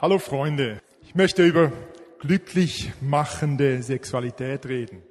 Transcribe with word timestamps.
Hallo 0.00 0.20
Freunde, 0.20 0.80
ich 1.02 1.16
möchte 1.16 1.44
über 1.44 1.72
glücklich 2.20 2.92
machende 3.00 3.82
Sexualität 3.82 4.64
reden. 4.66 5.02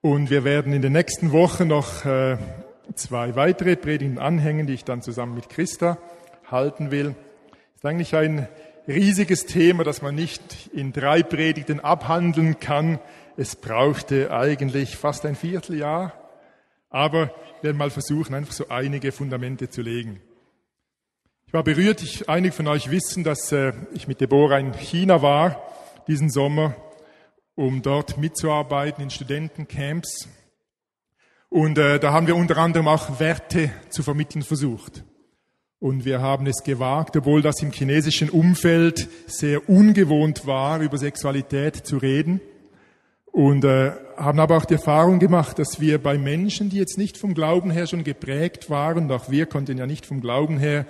Und 0.00 0.30
wir 0.30 0.42
werden 0.42 0.72
in 0.72 0.82
den 0.82 0.94
nächsten 0.94 1.30
Wochen 1.30 1.68
noch 1.68 2.04
äh, 2.04 2.38
zwei 2.96 3.36
weitere 3.36 3.76
Predigten 3.76 4.18
anhängen, 4.18 4.66
die 4.66 4.74
ich 4.74 4.82
dann 4.82 5.00
zusammen 5.00 5.36
mit 5.36 5.48
Christa 5.48 5.96
halten 6.50 6.90
will. 6.90 7.14
Das 7.74 7.76
ist 7.76 7.84
eigentlich 7.84 8.16
ein 8.16 8.48
riesiges 8.88 9.46
Thema, 9.46 9.84
das 9.84 10.02
man 10.02 10.16
nicht 10.16 10.70
in 10.72 10.92
drei 10.92 11.22
Predigten 11.22 11.78
abhandeln 11.78 12.58
kann. 12.58 12.98
Es 13.36 13.54
brauchte 13.54 14.32
eigentlich 14.32 14.96
fast 14.96 15.24
ein 15.24 15.36
Vierteljahr. 15.36 16.14
Aber 16.90 17.26
wir 17.60 17.68
werden 17.68 17.78
mal 17.78 17.90
versuchen, 17.90 18.34
einfach 18.34 18.54
so 18.54 18.70
einige 18.70 19.12
Fundamente 19.12 19.70
zu 19.70 19.82
legen. 19.82 20.20
Ich 21.54 21.56
war 21.56 21.62
berührt, 21.62 22.02
ich, 22.02 22.28
einige 22.28 22.52
von 22.52 22.66
euch 22.66 22.90
wissen, 22.90 23.22
dass 23.22 23.52
äh, 23.52 23.74
ich 23.92 24.08
mit 24.08 24.20
Deborah 24.20 24.58
in 24.58 24.72
China 24.72 25.22
war 25.22 25.62
diesen 26.08 26.28
Sommer, 26.28 26.74
um 27.54 27.80
dort 27.80 28.18
mitzuarbeiten 28.18 29.04
in 29.04 29.10
Studentencamps. 29.10 30.28
Und 31.50 31.78
äh, 31.78 32.00
da 32.00 32.12
haben 32.12 32.26
wir 32.26 32.34
unter 32.34 32.56
anderem 32.58 32.88
auch 32.88 33.20
Werte 33.20 33.70
zu 33.88 34.02
vermitteln 34.02 34.42
versucht. 34.42 35.04
Und 35.78 36.04
wir 36.04 36.20
haben 36.20 36.48
es 36.48 36.64
gewagt, 36.64 37.16
obwohl 37.16 37.40
das 37.40 37.62
im 37.62 37.70
chinesischen 37.70 38.30
Umfeld 38.30 39.08
sehr 39.28 39.68
ungewohnt 39.68 40.48
war, 40.48 40.80
über 40.80 40.98
Sexualität 40.98 41.86
zu 41.86 41.98
reden. 41.98 42.40
Und 43.26 43.62
äh, 43.64 43.92
haben 44.16 44.40
aber 44.40 44.56
auch 44.56 44.64
die 44.64 44.74
Erfahrung 44.74 45.20
gemacht, 45.20 45.60
dass 45.60 45.78
wir 45.78 46.02
bei 46.02 46.18
Menschen, 46.18 46.68
die 46.68 46.78
jetzt 46.78 46.98
nicht 46.98 47.16
vom 47.16 47.32
Glauben 47.32 47.70
her 47.70 47.86
schon 47.86 48.02
geprägt 48.02 48.70
waren, 48.70 49.08
auch 49.12 49.30
wir 49.30 49.46
konnten 49.46 49.78
ja 49.78 49.86
nicht 49.86 50.04
vom 50.04 50.20
Glauben 50.20 50.58
her 50.58 50.84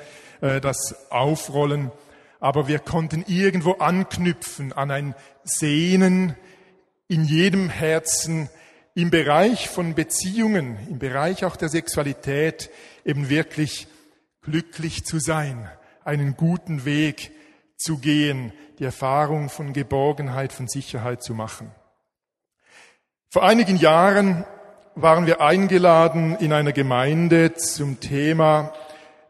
äh, 0.44 0.60
das 0.60 1.10
aufrollen. 1.10 1.90
Aber 2.38 2.68
wir 2.68 2.78
konnten 2.78 3.24
irgendwo 3.26 3.72
anknüpfen 3.72 4.74
an 4.74 4.90
ein 4.90 5.14
Sehnen 5.42 6.36
in 7.08 7.24
jedem 7.24 7.70
Herzen 7.70 8.50
im 8.94 9.10
Bereich 9.10 9.70
von 9.70 9.94
Beziehungen, 9.94 10.78
im 10.88 10.98
Bereich 10.98 11.44
auch 11.44 11.56
der 11.56 11.70
Sexualität 11.70 12.70
eben 13.04 13.30
wirklich 13.30 13.88
glücklich 14.42 15.04
zu 15.04 15.18
sein, 15.18 15.68
einen 16.04 16.36
guten 16.36 16.84
Weg 16.84 17.32
zu 17.76 17.98
gehen, 17.98 18.52
die 18.78 18.84
Erfahrung 18.84 19.48
von 19.48 19.72
Geborgenheit, 19.72 20.52
von 20.52 20.68
Sicherheit 20.68 21.22
zu 21.22 21.32
machen. 21.32 21.72
Vor 23.30 23.42
einigen 23.42 23.78
Jahren 23.78 24.44
waren 24.94 25.26
wir 25.26 25.40
eingeladen 25.40 26.36
in 26.36 26.52
einer 26.52 26.72
Gemeinde 26.72 27.54
zum 27.54 27.98
Thema 28.00 28.74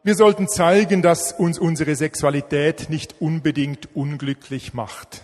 wir 0.05 0.15
sollten 0.15 0.49
zeigen, 0.49 1.01
dass 1.01 1.33
uns 1.33 1.59
unsere 1.59 1.97
Sexualität 1.97 2.91
nicht 2.91 3.17
unbedingt 3.21 3.97
unglücklich 3.97 4.75
macht, 4.75 5.23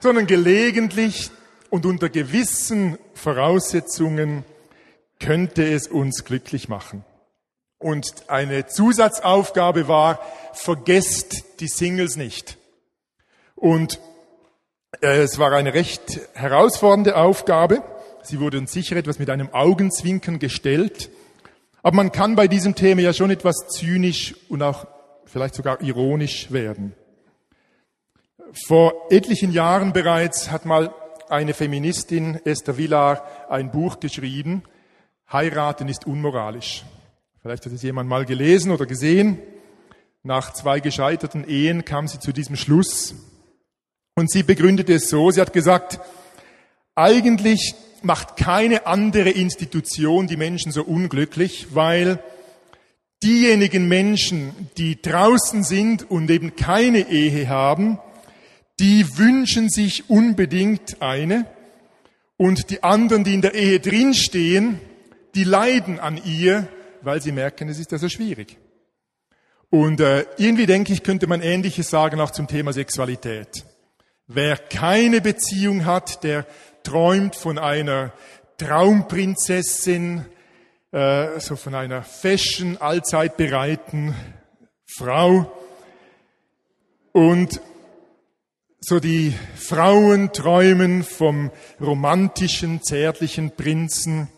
sondern 0.00 0.26
gelegentlich 0.26 1.30
und 1.68 1.84
unter 1.84 2.08
gewissen 2.08 2.98
Voraussetzungen 3.14 4.44
könnte 5.20 5.70
es 5.70 5.86
uns 5.86 6.24
glücklich 6.24 6.70
machen. 6.70 7.04
Und 7.78 8.28
eine 8.28 8.66
Zusatzaufgabe 8.66 9.86
war, 9.86 10.20
vergesst 10.54 11.60
die 11.60 11.68
Singles 11.68 12.16
nicht. 12.16 12.56
Und 13.54 14.00
äh, 15.02 15.18
es 15.18 15.38
war 15.38 15.52
eine 15.52 15.74
recht 15.74 16.20
herausfordernde 16.32 17.16
Aufgabe. 17.16 17.82
Sie 18.22 18.40
wurde 18.40 18.58
uns 18.58 18.72
sicher 18.72 18.96
etwas 18.96 19.18
mit 19.18 19.28
einem 19.28 19.52
Augenzwinkern 19.52 20.38
gestellt. 20.38 21.10
Aber 21.82 21.96
man 21.96 22.12
kann 22.12 22.36
bei 22.36 22.48
diesem 22.48 22.74
Thema 22.74 23.02
ja 23.02 23.12
schon 23.12 23.30
etwas 23.30 23.56
zynisch 23.68 24.34
und 24.48 24.62
auch 24.62 24.86
vielleicht 25.24 25.54
sogar 25.54 25.80
ironisch 25.82 26.52
werden. 26.52 26.94
Vor 28.66 29.06
etlichen 29.10 29.50
Jahren 29.50 29.92
bereits 29.92 30.50
hat 30.50 30.64
mal 30.64 30.94
eine 31.28 31.54
Feministin, 31.54 32.38
Esther 32.44 32.76
Villar, 32.76 33.26
ein 33.48 33.70
Buch 33.70 33.98
geschrieben, 33.98 34.62
Heiraten 35.32 35.88
ist 35.88 36.06
unmoralisch. 36.06 36.84
Vielleicht 37.40 37.64
hat 37.64 37.72
es 37.72 37.82
jemand 37.82 38.08
mal 38.08 38.26
gelesen 38.26 38.70
oder 38.70 38.86
gesehen. 38.86 39.38
Nach 40.22 40.52
zwei 40.52 40.78
gescheiterten 40.78 41.48
Ehen 41.48 41.84
kam 41.84 42.06
sie 42.06 42.20
zu 42.20 42.32
diesem 42.32 42.54
Schluss. 42.54 43.14
Und 44.14 44.30
sie 44.30 44.42
begründete 44.42 44.94
es 44.94 45.08
so, 45.08 45.30
sie 45.30 45.40
hat 45.40 45.52
gesagt, 45.54 45.98
eigentlich 46.94 47.74
macht 48.04 48.36
keine 48.36 48.86
andere 48.86 49.30
Institution 49.30 50.26
die 50.26 50.36
Menschen 50.36 50.72
so 50.72 50.82
unglücklich, 50.82 51.68
weil 51.70 52.22
diejenigen 53.22 53.88
Menschen, 53.88 54.68
die 54.76 55.00
draußen 55.00 55.62
sind 55.62 56.10
und 56.10 56.30
eben 56.30 56.56
keine 56.56 57.08
Ehe 57.10 57.48
haben, 57.48 57.98
die 58.80 59.06
wünschen 59.16 59.68
sich 59.68 60.10
unbedingt 60.10 61.00
eine 61.00 61.46
und 62.36 62.70
die 62.70 62.82
anderen, 62.82 63.22
die 63.22 63.34
in 63.34 63.42
der 63.42 63.54
Ehe 63.54 63.78
drinstehen, 63.78 64.80
die 65.34 65.44
leiden 65.44 66.00
an 66.00 66.20
ihr, 66.24 66.66
weil 67.02 67.22
sie 67.22 67.32
merken, 67.32 67.68
es 67.68 67.78
ist 67.78 67.92
ja 67.92 67.98
so 67.98 68.08
schwierig. 68.08 68.58
Und 69.70 70.00
äh, 70.00 70.26
irgendwie 70.36 70.66
denke 70.66 70.92
ich, 70.92 71.02
könnte 71.02 71.26
man 71.26 71.40
Ähnliches 71.40 71.88
sagen 71.88 72.20
auch 72.20 72.30
zum 72.30 72.46
Thema 72.46 72.72
Sexualität. 72.72 73.64
Wer 74.26 74.56
keine 74.56 75.20
Beziehung 75.20 75.84
hat, 75.84 76.24
der 76.24 76.46
träumt 76.82 77.36
von 77.36 77.58
einer 77.58 78.12
Traumprinzessin, 78.58 80.24
äh, 80.92 81.40
so 81.40 81.56
von 81.56 81.74
einer 81.74 82.02
fashion, 82.02 82.76
allzeit 82.78 83.36
bereiten 83.36 84.14
Frau. 84.86 85.50
Und 87.12 87.60
so 88.80 88.98
die 88.98 89.32
Frauen 89.56 90.32
träumen 90.32 91.04
vom 91.04 91.50
romantischen, 91.80 92.82
zärtlichen 92.82 93.54
Prinzen. 93.54 94.28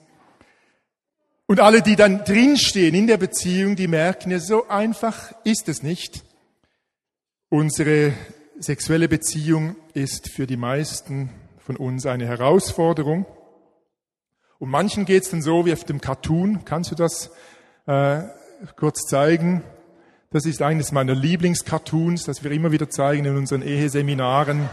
Und 1.47 1.61
alle, 1.61 1.83
die 1.83 1.97
dann 1.97 2.25
drinstehen 2.25 2.95
in 2.95 3.07
der 3.07 3.17
Beziehung, 3.17 3.77
die 3.77 3.89
merken 3.89 4.31
ja, 4.31 4.39
so 4.39 4.69
einfach 4.69 5.35
ist 5.45 5.69
es 5.69 5.83
nicht. 5.83 6.25
Unsere 7.49 8.13
sexuelle 8.59 9.09
Beziehung 9.09 9.77
ist 9.93 10.31
für 10.31 10.47
die 10.47 10.57
meisten 10.57 11.31
von 11.65 11.77
uns 11.77 12.05
eine 12.05 12.27
Herausforderung. 12.27 13.25
Und 14.59 14.69
manchen 14.69 15.07
geht 15.07 15.23
es 15.23 15.31
dann 15.31 15.41
so 15.41 15.65
wie 15.65 15.73
auf 15.73 15.85
dem 15.85 16.01
Cartoon. 16.01 16.65
Kannst 16.67 16.91
du 16.91 16.95
das 16.95 17.31
äh, 17.87 18.21
kurz 18.77 19.07
zeigen? 19.09 19.65
Das 20.31 20.45
ist 20.45 20.61
eines 20.61 20.93
meiner 20.93 21.15
Lieblingscartoons, 21.15 22.25
das 22.25 22.45
wir 22.45 22.51
immer 22.51 22.71
wieder 22.71 22.91
zeigen 22.91 23.25
in 23.25 23.37
unseren 23.37 23.63
Eheseminaren. 23.63 24.69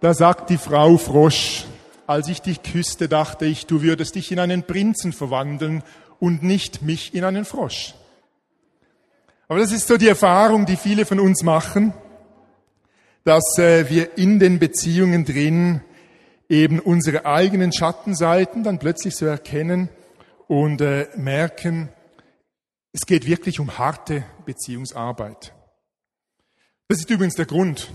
Da 0.00 0.12
sagt 0.12 0.50
die 0.50 0.58
Frau 0.58 0.98
Frosch, 0.98 1.64
als 2.06 2.28
ich 2.28 2.42
dich 2.42 2.62
küsste, 2.62 3.08
dachte 3.08 3.46
ich, 3.46 3.66
du 3.66 3.80
würdest 3.80 4.16
dich 4.16 4.30
in 4.32 4.38
einen 4.38 4.64
Prinzen 4.64 5.14
verwandeln 5.14 5.82
und 6.18 6.42
nicht 6.42 6.82
mich 6.82 7.14
in 7.14 7.24
einen 7.24 7.46
Frosch. 7.46 7.94
Aber 9.48 9.60
das 9.60 9.72
ist 9.72 9.88
so 9.88 9.96
die 9.96 10.08
Erfahrung, 10.08 10.66
die 10.66 10.76
viele 10.76 11.06
von 11.06 11.20
uns 11.20 11.42
machen 11.42 11.94
dass 13.24 13.58
äh, 13.58 13.88
wir 13.90 14.16
in 14.18 14.38
den 14.38 14.58
Beziehungen 14.58 15.24
drin 15.24 15.82
eben 16.48 16.80
unsere 16.80 17.26
eigenen 17.26 17.72
Schattenseiten 17.72 18.64
dann 18.64 18.78
plötzlich 18.78 19.16
so 19.16 19.26
erkennen 19.26 19.88
und 20.48 20.80
äh, 20.80 21.06
merken, 21.16 21.90
es 22.92 23.06
geht 23.06 23.26
wirklich 23.26 23.60
um 23.60 23.78
harte 23.78 24.24
Beziehungsarbeit. 24.46 25.54
Das 26.88 26.98
ist 26.98 27.08
übrigens 27.08 27.36
der 27.36 27.46
Grund, 27.46 27.88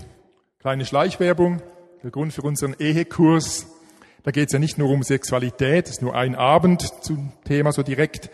kleine 0.58 0.86
Schleichwerbung, 0.86 1.60
der 2.02 2.10
Grund 2.10 2.32
für 2.32 2.42
unseren 2.42 2.74
Ehekurs. 2.78 3.66
Da 4.22 4.30
geht 4.30 4.48
es 4.48 4.52
ja 4.54 4.58
nicht 4.58 4.78
nur 4.78 4.88
um 4.88 5.02
Sexualität, 5.02 5.88
ist 5.88 6.00
nur 6.00 6.14
ein 6.14 6.34
Abend 6.34 7.04
zum 7.04 7.32
Thema 7.44 7.72
so 7.72 7.82
direkt, 7.82 8.30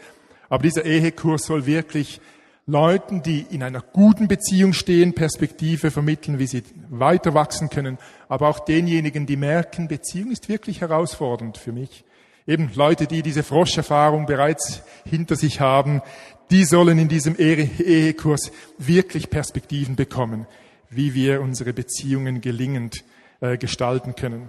aber 0.49 0.63
dieser 0.63 0.85
Ehekurs 0.85 1.45
soll 1.47 1.67
wirklich 1.67 2.21
Leuten, 2.67 3.23
die 3.23 3.45
in 3.51 3.63
einer 3.63 3.81
guten 3.81 4.29
Beziehung 4.29 4.73
stehen, 4.73 5.15
Perspektive 5.15 5.91
vermitteln, 5.91 6.39
wie 6.39 6.47
sie 6.47 6.63
weiter 6.91 7.35
wachsen 7.35 7.71
können, 7.71 7.99
aber 8.29 8.49
auch 8.49 8.61
denjenigen, 8.61 9.27
die 9.27 9.37
merken, 9.37 9.89
Beziehung 9.89 10.31
ist 10.31 10.49
wirklich 10.49 10.81
herausfordernd 10.81 11.59
für 11.59 11.73
mich. 11.73 12.05
Eben 12.47 12.71
Leute, 12.75 13.07
die 13.07 13.23
diese 13.23 13.43
Froscherfahrung 13.43 14.27
bereits 14.27 14.83
hinter 15.05 15.37
sich 15.37 15.61
haben, 15.61 16.03
die 16.51 16.65
sollen 16.65 16.99
in 16.99 17.09
diesem 17.09 17.37
Ehekurs 17.37 18.53
wirklich 18.79 19.31
Perspektiven 19.31 19.97
bekommen, 19.97 20.47
wie 20.91 21.15
wir 21.15 21.41
unsere 21.41 21.73
Beziehungen 21.73 22.41
gelingend 22.41 23.05
äh, 23.41 23.57
gestalten 23.59 24.15
können. 24.15 24.49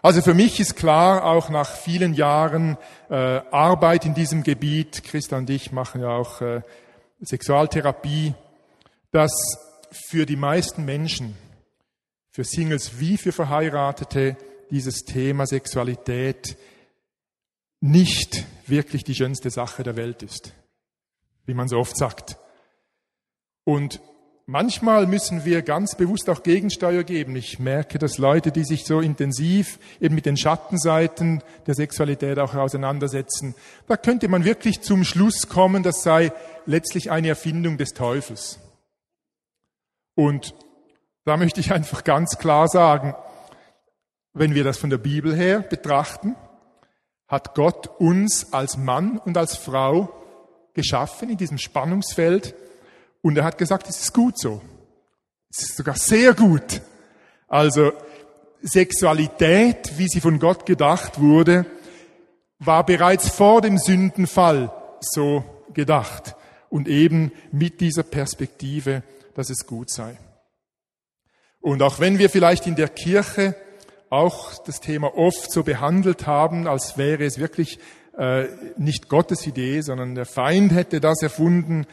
Also 0.00 0.22
für 0.22 0.34
mich 0.34 0.60
ist 0.60 0.76
klar, 0.76 1.24
auch 1.24 1.48
nach 1.48 1.70
vielen 1.70 2.14
Jahren 2.14 2.76
äh, 3.10 3.14
Arbeit 3.14 4.06
in 4.06 4.14
diesem 4.14 4.44
Gebiet, 4.44 5.02
Christa 5.02 5.36
und 5.36 5.50
ich 5.50 5.72
machen 5.72 6.00
ja 6.00 6.10
auch 6.10 6.40
äh, 6.40 6.62
Sexualtherapie, 7.20 8.34
dass 9.10 9.32
für 9.90 10.24
die 10.24 10.36
meisten 10.36 10.84
Menschen, 10.84 11.36
für 12.30 12.44
Singles 12.44 13.00
wie 13.00 13.16
für 13.16 13.32
Verheiratete, 13.32 14.36
dieses 14.70 15.04
Thema 15.04 15.46
Sexualität 15.46 16.56
nicht 17.80 18.44
wirklich 18.66 19.02
die 19.02 19.14
schönste 19.14 19.50
Sache 19.50 19.82
der 19.82 19.96
Welt 19.96 20.22
ist, 20.22 20.52
wie 21.46 21.54
man 21.54 21.68
so 21.68 21.76
oft 21.76 21.96
sagt. 21.96 22.36
Und 23.64 24.00
manchmal 24.48 25.06
müssen 25.06 25.44
wir 25.44 25.60
ganz 25.62 25.94
bewusst 25.94 26.28
auch 26.30 26.42
Gegensteuer 26.42 27.04
geben. 27.04 27.36
Ich 27.36 27.58
merke, 27.58 27.98
dass 27.98 28.16
Leute, 28.18 28.50
die 28.50 28.64
sich 28.64 28.86
so 28.86 29.00
intensiv 29.00 29.78
eben 30.00 30.14
mit 30.14 30.26
den 30.26 30.36
Schattenseiten 30.36 31.42
der 31.66 31.74
Sexualität 31.74 32.38
auch 32.38 32.54
auseinandersetzen, 32.54 33.54
da 33.86 33.96
könnte 33.96 34.26
man 34.28 34.44
wirklich 34.44 34.80
zum 34.80 35.04
Schluss 35.04 35.48
kommen, 35.48 35.82
das 35.82 36.02
sei 36.02 36.32
letztlich 36.64 37.10
eine 37.10 37.28
Erfindung 37.28 37.76
des 37.76 37.90
Teufels. 37.90 38.58
Und 40.14 40.54
da 41.24 41.36
möchte 41.36 41.60
ich 41.60 41.72
einfach 41.72 42.02
ganz 42.02 42.38
klar 42.38 42.68
sagen, 42.68 43.14
wenn 44.32 44.54
wir 44.54 44.64
das 44.64 44.78
von 44.78 44.90
der 44.90 44.98
Bibel 44.98 45.36
her 45.36 45.60
betrachten, 45.60 46.36
hat 47.28 47.54
Gott 47.54 47.88
uns 47.98 48.52
als 48.54 48.78
Mann 48.78 49.18
und 49.18 49.36
als 49.36 49.56
Frau 49.56 50.08
geschaffen 50.72 51.28
in 51.28 51.36
diesem 51.36 51.58
Spannungsfeld 51.58 52.54
und 53.22 53.36
er 53.36 53.44
hat 53.44 53.58
gesagt, 53.58 53.88
es 53.88 54.00
ist 54.00 54.14
gut 54.14 54.38
so. 54.38 54.60
Es 55.50 55.62
ist 55.62 55.76
sogar 55.76 55.96
sehr 55.96 56.34
gut. 56.34 56.82
Also 57.46 57.92
Sexualität, 58.62 59.96
wie 59.96 60.08
sie 60.08 60.20
von 60.20 60.38
Gott 60.38 60.66
gedacht 60.66 61.20
wurde, 61.20 61.64
war 62.58 62.84
bereits 62.84 63.28
vor 63.28 63.60
dem 63.60 63.78
Sündenfall 63.78 64.72
so 65.00 65.44
gedacht 65.72 66.34
und 66.70 66.88
eben 66.88 67.32
mit 67.52 67.80
dieser 67.80 68.02
Perspektive, 68.02 69.02
dass 69.34 69.50
es 69.50 69.66
gut 69.66 69.90
sei. 69.90 70.18
Und 71.60 71.82
auch 71.82 72.00
wenn 72.00 72.18
wir 72.18 72.30
vielleicht 72.30 72.66
in 72.66 72.76
der 72.76 72.88
Kirche 72.88 73.54
auch 74.10 74.62
das 74.64 74.80
Thema 74.80 75.16
oft 75.16 75.52
so 75.52 75.62
behandelt 75.62 76.26
haben, 76.26 76.66
als 76.66 76.96
wäre 76.96 77.24
es 77.24 77.38
wirklich 77.38 77.78
äh, 78.16 78.46
nicht 78.76 79.08
Gottes 79.08 79.46
Idee, 79.46 79.80
sondern 79.80 80.14
der 80.14 80.26
Feind 80.26 80.72
hätte 80.72 81.00
das 81.00 81.22
erfunden, 81.22 81.86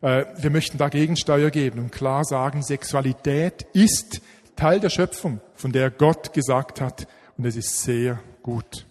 wir 0.00 0.50
möchten 0.50 0.78
da 0.78 0.88
Gegensteuer 0.88 1.50
geben 1.50 1.80
und 1.80 1.92
klar 1.92 2.24
sagen, 2.24 2.62
Sexualität 2.62 3.66
ist 3.72 4.20
Teil 4.56 4.80
der 4.80 4.90
Schöpfung, 4.90 5.40
von 5.54 5.72
der 5.72 5.90
Gott 5.90 6.32
gesagt 6.32 6.80
hat, 6.80 7.06
und 7.36 7.44
es 7.44 7.56
ist 7.56 7.82
sehr 7.82 8.18
gut. 8.42 8.86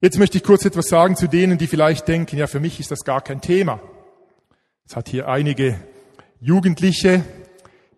Jetzt 0.00 0.18
möchte 0.18 0.36
ich 0.36 0.44
kurz 0.44 0.64
etwas 0.64 0.88
sagen 0.88 1.16
zu 1.16 1.28
denen, 1.28 1.58
die 1.58 1.66
vielleicht 1.66 2.08
denken, 2.08 2.36
ja, 2.36 2.46
für 2.46 2.60
mich 2.60 2.80
ist 2.80 2.90
das 2.90 3.04
gar 3.04 3.20
kein 3.20 3.40
Thema. 3.40 3.80
Es 4.86 4.96
hat 4.96 5.08
hier 5.08 5.28
einige 5.28 5.78
Jugendliche, 6.40 7.24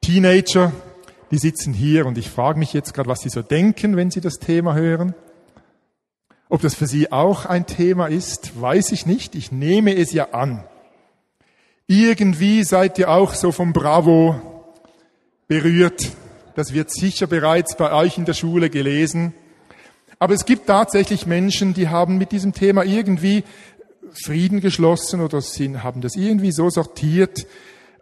Teenager, 0.01 0.73
die 1.31 1.39
sitzen 1.39 1.73
hier 1.73 2.07
und 2.07 2.19
ich 2.19 2.29
frage 2.29 2.59
mich 2.59 2.73
jetzt 2.73 2.93
gerade, 2.95 3.09
was 3.09 3.21
sie 3.21 3.31
so 3.31 3.43
denken, 3.43 3.97
wenn 3.97 4.11
sie 4.11 4.21
das 4.21 4.35
Thema 4.35 4.75
hören. 4.75 5.15
Ob 6.49 6.61
das 6.61 6.75
für 6.75 6.87
sie 6.87 7.11
auch 7.11 7.47
ein 7.47 7.67
Thema 7.67 8.07
ist, 8.07 8.61
weiß 8.61 8.93
ich 8.93 9.07
nicht. 9.07 9.35
Ich 9.35 9.51
nehme 9.51 9.97
es 9.97 10.13
ja 10.13 10.33
an. 10.33 10.63
Irgendwie 11.87 12.65
seid 12.65 12.99
ihr 12.99 13.11
auch 13.11 13.35
so 13.35 13.53
vom 13.53 13.75
Bravo 13.75 14.41
berührt. 15.49 16.13
Das 16.55 16.73
wird 16.73 16.91
sicher 16.91 17.27
bereits 17.27 17.77
bei 17.77 17.93
euch 17.93 18.17
in 18.17 18.25
der 18.25 18.33
Schule 18.33 18.71
gelesen. 18.71 19.35
Aber 20.19 20.33
es 20.33 20.47
gibt 20.47 20.67
tatsächlich 20.67 21.27
Menschen, 21.27 21.75
die 21.75 21.89
haben 21.89 22.17
mit 22.17 22.33
diesem 22.33 22.55
Thema 22.55 22.85
irgendwie 22.85 23.45
Frieden 24.13 24.61
geschlossen 24.61 25.21
oder 25.21 25.43
sind, 25.43 25.83
haben 25.83 26.01
das 26.01 26.17
irgendwie 26.17 26.53
so 26.53 26.71
sortiert, 26.71 27.47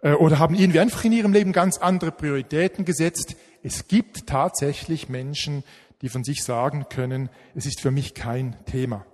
äh, 0.01 0.13
oder 0.13 0.39
haben 0.39 0.55
irgendwie 0.55 0.79
einfach 0.79 1.03
in 1.03 1.11
ihrem 1.11 1.33
Leben 1.33 1.51
ganz 1.51 1.77
andere 1.79 2.11
Prioritäten 2.11 2.85
gesetzt. 2.85 3.35
Es 3.63 3.87
gibt 3.89 4.27
tatsächlich 4.27 5.09
Menschen, 5.09 5.63
die 6.01 6.09
von 6.09 6.23
sich 6.23 6.43
sagen 6.43 6.85
können, 6.89 7.29
es 7.55 7.65
ist 7.65 7.81
für 7.81 7.91
mich 7.91 8.13
kein 8.13 8.55
Thema. 8.65 9.05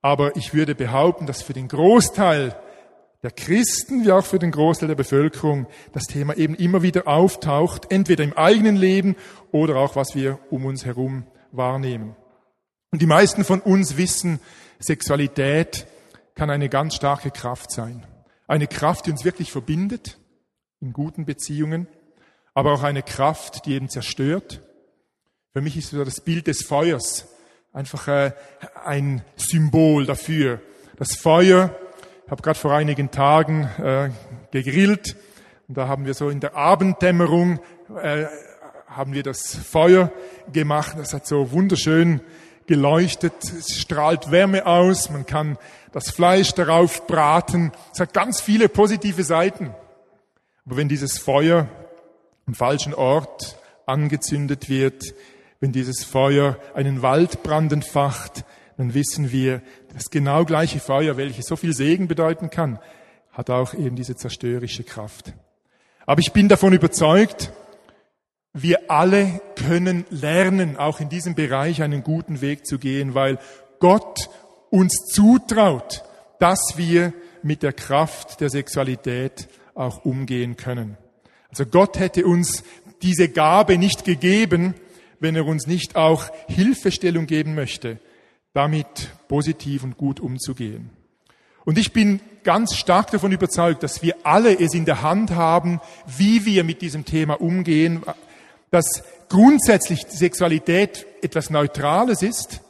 Aber 0.00 0.36
ich 0.36 0.54
würde 0.54 0.74
behaupten, 0.74 1.26
dass 1.26 1.42
für 1.42 1.54
den 1.54 1.68
Großteil 1.68 2.54
der 3.22 3.30
Christen 3.32 4.04
wie 4.04 4.12
auch 4.12 4.24
für 4.24 4.38
den 4.38 4.52
Großteil 4.52 4.88
der 4.88 4.94
Bevölkerung 4.94 5.66
das 5.92 6.04
Thema 6.04 6.36
eben 6.36 6.54
immer 6.54 6.82
wieder 6.82 7.08
auftaucht, 7.08 7.90
entweder 7.90 8.24
im 8.24 8.36
eigenen 8.36 8.76
Leben 8.76 9.16
oder 9.50 9.76
auch 9.76 9.96
was 9.96 10.14
wir 10.14 10.38
um 10.50 10.64
uns 10.64 10.84
herum 10.84 11.26
wahrnehmen. 11.50 12.14
Und 12.90 13.02
die 13.02 13.06
meisten 13.06 13.44
von 13.44 13.60
uns 13.60 13.96
wissen, 13.96 14.40
Sexualität 14.78 15.86
kann 16.34 16.50
eine 16.50 16.68
ganz 16.68 16.94
starke 16.94 17.30
Kraft 17.30 17.72
sein. 17.72 18.06
Eine 18.46 18.66
Kraft, 18.66 19.06
die 19.06 19.10
uns 19.10 19.24
wirklich 19.24 19.50
verbindet 19.50 20.18
in 20.80 20.92
guten 20.92 21.26
Beziehungen, 21.26 21.88
aber 22.54 22.72
auch 22.72 22.82
eine 22.82 23.02
Kraft, 23.02 23.66
die 23.66 23.74
eben 23.74 23.88
zerstört. 23.88 24.62
Für 25.52 25.60
mich 25.60 25.76
ist 25.76 25.92
das 25.92 26.20
Bild 26.20 26.46
des 26.46 26.62
Feuers 26.62 27.26
einfach 27.72 28.08
äh, 28.08 28.32
ein 28.84 29.22
Symbol 29.36 30.06
dafür. 30.06 30.60
Das 30.96 31.16
Feuer, 31.16 31.76
habe 32.30 32.42
gerade 32.42 32.58
vor 32.58 32.72
einigen 32.72 33.10
Tagen 33.10 33.64
äh, 33.78 34.10
gegrillt 34.50 35.16
und 35.68 35.76
da 35.76 35.88
haben 35.88 36.06
wir 36.06 36.14
so 36.14 36.30
in 36.30 36.40
der 36.40 36.56
Abenddämmerung 36.56 37.60
äh, 38.02 38.26
haben 38.86 39.12
wir 39.12 39.22
das 39.22 39.54
Feuer 39.54 40.10
gemacht. 40.52 40.96
Das 40.98 41.12
hat 41.12 41.26
so 41.26 41.52
wunderschön 41.52 42.20
geleuchtet. 42.66 43.34
Es 43.44 43.78
strahlt 43.78 44.30
Wärme 44.30 44.66
aus. 44.66 45.10
Man 45.10 45.26
kann 45.26 45.58
das 45.92 46.10
Fleisch 46.10 46.52
darauf 46.52 47.06
braten. 47.06 47.72
Es 47.92 48.00
hat 48.00 48.14
ganz 48.14 48.40
viele 48.40 48.68
positive 48.68 49.24
Seiten. 49.24 49.74
Aber 50.66 50.76
wenn 50.76 50.88
dieses 50.88 51.18
Feuer 51.18 51.68
am 52.46 52.54
falschen 52.54 52.94
Ort 52.94 53.58
angezündet 53.86 54.68
wird, 54.68 55.14
wenn 55.60 55.72
dieses 55.72 56.04
Feuer 56.04 56.58
einen 56.74 57.02
Waldbrand 57.02 57.72
entfacht, 57.72 58.44
dann 58.78 58.94
wissen 58.94 59.32
wir, 59.32 59.60
das 59.92 60.08
genau 60.08 60.44
gleiche 60.44 60.78
Feuer, 60.78 61.16
welches 61.16 61.46
so 61.46 61.56
viel 61.56 61.74
Segen 61.74 62.06
bedeuten 62.06 62.48
kann, 62.48 62.78
hat 63.32 63.50
auch 63.50 63.74
eben 63.74 63.96
diese 63.96 64.14
zerstörerische 64.14 64.84
Kraft. 64.84 65.34
Aber 66.06 66.20
ich 66.20 66.32
bin 66.32 66.48
davon 66.48 66.72
überzeugt, 66.72 67.52
wir 68.54 68.88
alle 68.90 69.40
können 69.56 70.06
lernen, 70.10 70.76
auch 70.76 71.00
in 71.00 71.08
diesem 71.08 71.34
Bereich 71.34 71.82
einen 71.82 72.04
guten 72.04 72.40
Weg 72.40 72.66
zu 72.66 72.78
gehen, 72.78 73.14
weil 73.14 73.38
Gott 73.80 74.30
uns 74.70 74.94
zutraut, 75.12 76.04
dass 76.38 76.74
wir 76.76 77.12
mit 77.42 77.64
der 77.64 77.72
Kraft 77.72 78.40
der 78.40 78.48
Sexualität 78.48 79.48
auch 79.74 80.04
umgehen 80.04 80.56
können. 80.56 80.96
Also 81.50 81.66
Gott 81.66 81.98
hätte 81.98 82.24
uns 82.26 82.62
diese 83.02 83.28
Gabe 83.28 83.76
nicht 83.76 84.04
gegeben, 84.04 84.74
wenn 85.18 85.34
er 85.34 85.46
uns 85.46 85.66
nicht 85.66 85.96
auch 85.96 86.30
Hilfestellung 86.46 87.26
geben 87.26 87.56
möchte, 87.56 87.98
damit 88.58 89.12
positiv 89.28 89.84
und 89.84 89.96
gut 89.96 90.18
umzugehen. 90.18 90.90
Und 91.64 91.78
ich 91.78 91.92
bin 91.92 92.20
ganz 92.42 92.74
stark 92.74 93.12
davon 93.12 93.30
überzeugt, 93.30 93.84
dass 93.84 94.02
wir 94.02 94.16
alle 94.24 94.58
es 94.58 94.74
in 94.74 94.84
der 94.84 95.02
Hand 95.02 95.30
haben, 95.30 95.80
wie 96.06 96.44
wir 96.44 96.64
mit 96.64 96.82
diesem 96.82 97.04
Thema 97.04 97.40
umgehen, 97.40 98.02
dass 98.72 99.04
grundsätzlich 99.28 100.06
Sexualität 100.08 101.06
etwas 101.22 101.50
Neutrales 101.50 102.22
ist, 102.22 102.60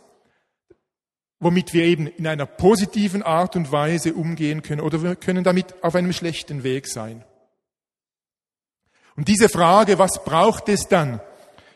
womit 1.40 1.72
wir 1.72 1.84
eben 1.84 2.06
in 2.06 2.26
einer 2.26 2.44
positiven 2.44 3.22
Art 3.22 3.56
und 3.56 3.72
Weise 3.72 4.12
umgehen 4.12 4.60
können 4.60 4.82
oder 4.82 5.02
wir 5.02 5.16
können 5.16 5.42
damit 5.42 5.82
auf 5.82 5.94
einem 5.94 6.12
schlechten 6.12 6.64
Weg 6.64 6.86
sein. 6.86 7.24
Und 9.16 9.28
diese 9.28 9.48
Frage, 9.48 9.98
was 9.98 10.22
braucht 10.22 10.68
es 10.68 10.86
dann? 10.86 11.22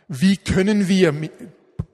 Wie 0.06 0.36
können 0.36 0.86
wir 0.86 1.14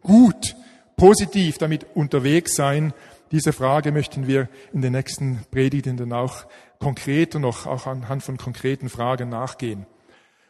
gut, 0.02 0.56
positiv 0.98 1.56
damit 1.56 1.86
unterwegs 1.94 2.54
sein? 2.54 2.92
Diese 3.32 3.54
Frage 3.54 3.92
möchten 3.92 4.26
wir 4.26 4.50
in 4.74 4.82
den 4.82 4.92
nächsten 4.92 5.40
Predigten 5.50 5.96
dann 5.96 6.12
auch 6.12 6.44
konkreter 6.78 7.38
noch, 7.38 7.66
auch 7.66 7.86
anhand 7.86 8.22
von 8.22 8.36
konkreten 8.36 8.90
Fragen 8.90 9.30
nachgehen. 9.30 9.86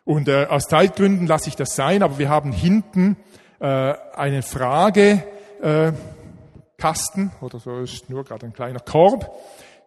Und 0.04 0.26
äh, 0.28 0.46
aus 0.46 0.64
Zeitgründen 0.64 1.28
lasse 1.28 1.48
ich 1.48 1.56
das 1.56 1.76
sein, 1.76 2.02
aber 2.02 2.18
wir 2.18 2.28
haben 2.28 2.50
hinten 2.50 3.16
äh, 3.60 3.94
eine 4.14 4.42
Frage, 4.42 5.22
äh, 5.62 5.92
Kasten 6.78 7.32
oder 7.40 7.58
so 7.58 7.80
ist 7.80 8.08
nur 8.08 8.24
gerade 8.24 8.46
ein 8.46 8.52
kleiner 8.52 8.80
Korb. 8.80 9.30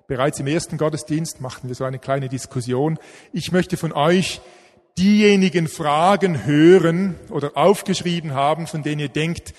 Bereits 0.07 0.39
im 0.39 0.47
ersten 0.47 0.77
Gottesdienst 0.77 1.39
machten 1.39 1.69
wir 1.69 1.75
so 1.75 1.85
eine 1.85 1.99
kleine 1.99 2.27
Diskussion. 2.27 2.99
Ich 3.31 3.53
möchte 3.53 3.77
von 3.77 3.93
euch 3.93 4.41
diejenigen 4.97 5.69
Fragen 5.69 6.45
hören 6.45 7.15
oder 7.29 7.51
aufgeschrieben 7.55 8.33
haben, 8.33 8.67
von 8.67 8.83
denen 8.83 8.99
ihr 8.99 9.09
denkt, 9.09 9.53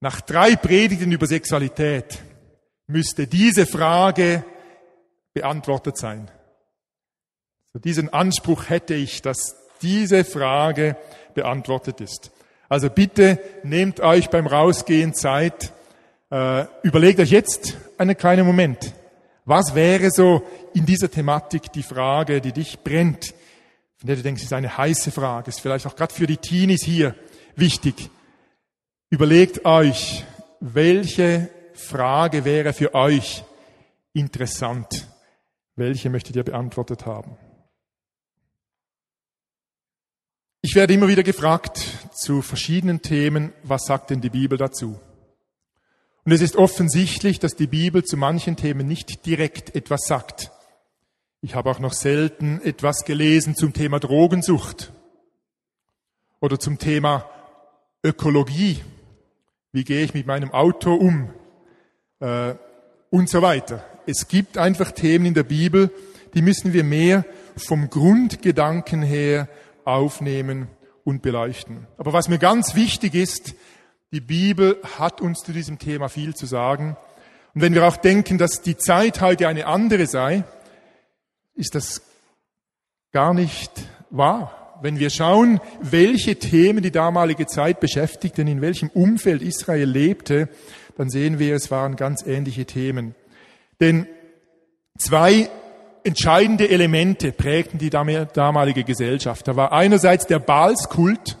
nach 0.00 0.20
drei 0.20 0.56
Predigten 0.56 1.10
über 1.10 1.26
Sexualität 1.26 2.18
müsste 2.86 3.26
diese 3.26 3.66
Frage 3.66 4.44
beantwortet 5.34 5.96
sein. 5.96 6.30
So 7.72 7.78
diesen 7.78 8.12
Anspruch 8.12 8.68
hätte 8.68 8.94
ich, 8.94 9.22
dass 9.22 9.56
diese 9.82 10.24
Frage 10.24 10.96
beantwortet 11.34 12.00
ist. 12.00 12.30
Also 12.68 12.90
bitte 12.90 13.38
nehmt 13.62 14.00
euch 14.00 14.30
beim 14.30 14.46
Rausgehen 14.46 15.14
Zeit, 15.14 15.72
äh, 16.30 16.64
überlegt 16.82 17.20
euch 17.20 17.30
jetzt 17.30 17.76
einen 17.96 18.16
kleinen 18.16 18.46
Moment. 18.46 18.92
Was 19.44 19.74
wäre 19.74 20.10
so 20.10 20.42
in 20.74 20.84
dieser 20.84 21.10
Thematik 21.10 21.72
die 21.72 21.82
Frage, 21.82 22.40
die 22.40 22.52
dich 22.52 22.80
brennt, 22.80 23.34
von 23.96 24.06
der 24.06 24.16
du 24.16 24.22
denkst, 24.22 24.42
es 24.42 24.46
ist 24.48 24.52
eine 24.52 24.76
heiße 24.76 25.10
Frage, 25.10 25.48
ist 25.48 25.60
vielleicht 25.60 25.86
auch 25.86 25.96
gerade 25.96 26.14
für 26.14 26.26
die 26.26 26.36
Teenies 26.36 26.84
hier 26.84 27.14
wichtig. 27.56 28.10
Überlegt 29.10 29.64
euch, 29.64 30.26
welche 30.60 31.48
Frage 31.72 32.44
wäre 32.44 32.74
für 32.74 32.94
euch 32.94 33.42
interessant? 34.12 35.08
Welche 35.76 36.10
möchtet 36.10 36.36
ihr 36.36 36.44
beantwortet 36.44 37.06
haben? 37.06 37.38
Ich 40.60 40.74
werde 40.74 40.92
immer 40.92 41.08
wieder 41.08 41.22
gefragt 41.22 41.80
zu 42.12 42.42
verschiedenen 42.42 43.00
Themen, 43.00 43.54
was 43.62 43.84
sagt 43.86 44.10
denn 44.10 44.20
die 44.20 44.28
Bibel 44.28 44.58
dazu? 44.58 45.00
Und 46.26 46.32
es 46.32 46.42
ist 46.42 46.56
offensichtlich, 46.56 47.38
dass 47.38 47.54
die 47.54 47.68
Bibel 47.68 48.04
zu 48.04 48.18
manchen 48.18 48.56
Themen 48.56 48.86
nicht 48.86 49.24
direkt 49.24 49.74
etwas 49.74 50.02
sagt. 50.02 50.50
Ich 51.40 51.54
habe 51.54 51.70
auch 51.70 51.78
noch 51.78 51.94
selten 51.94 52.60
etwas 52.60 53.06
gelesen 53.06 53.56
zum 53.56 53.72
Thema 53.72 54.00
Drogensucht 54.00 54.92
oder 56.40 56.60
zum 56.60 56.78
Thema 56.78 57.24
Ökologie. 58.04 58.82
Wie 59.72 59.84
gehe 59.84 60.02
ich 60.02 60.14
mit 60.14 60.26
meinem 60.26 60.50
Auto 60.52 60.94
um? 60.94 61.30
Äh, 62.20 62.54
und 63.10 63.28
so 63.28 63.42
weiter. 63.42 63.84
Es 64.06 64.28
gibt 64.28 64.58
einfach 64.58 64.92
Themen 64.92 65.26
in 65.26 65.34
der 65.34 65.42
Bibel, 65.44 65.90
die 66.34 66.42
müssen 66.42 66.72
wir 66.72 66.84
mehr 66.84 67.24
vom 67.56 67.90
Grundgedanken 67.90 69.02
her 69.02 69.48
aufnehmen 69.84 70.68
und 71.04 71.22
beleuchten. 71.22 71.86
Aber 71.96 72.12
was 72.12 72.28
mir 72.28 72.38
ganz 72.38 72.74
wichtig 72.74 73.14
ist, 73.14 73.54
die 74.12 74.20
Bibel 74.20 74.78
hat 74.98 75.20
uns 75.20 75.40
zu 75.40 75.52
diesem 75.52 75.78
Thema 75.78 76.08
viel 76.08 76.34
zu 76.34 76.46
sagen. 76.46 76.96
Und 77.54 77.62
wenn 77.62 77.74
wir 77.74 77.86
auch 77.86 77.96
denken, 77.96 78.38
dass 78.38 78.62
die 78.62 78.76
Zeit 78.76 79.20
heute 79.20 79.48
eine 79.48 79.66
andere 79.66 80.06
sei, 80.06 80.44
ist 81.54 81.74
das 81.74 82.02
gar 83.12 83.34
nicht 83.34 83.72
wahr. 84.10 84.57
Wenn 84.80 84.98
wir 84.98 85.10
schauen, 85.10 85.60
welche 85.80 86.36
Themen 86.36 86.82
die 86.82 86.92
damalige 86.92 87.46
Zeit 87.46 87.80
beschäftigten, 87.80 88.46
in 88.46 88.60
welchem 88.60 88.90
Umfeld 88.90 89.42
Israel 89.42 89.88
lebte, 89.88 90.48
dann 90.96 91.10
sehen 91.10 91.38
wir, 91.38 91.56
es 91.56 91.70
waren 91.70 91.96
ganz 91.96 92.24
ähnliche 92.24 92.64
Themen. 92.64 93.14
Denn 93.80 94.06
zwei 94.96 95.48
entscheidende 96.04 96.68
Elemente 96.70 97.32
prägten 97.32 97.78
die 97.78 97.90
damalige 97.90 98.84
Gesellschaft. 98.84 99.48
Da 99.48 99.56
war 99.56 99.72
einerseits 99.72 100.26
der 100.26 100.38
Baalskult, 100.38 101.38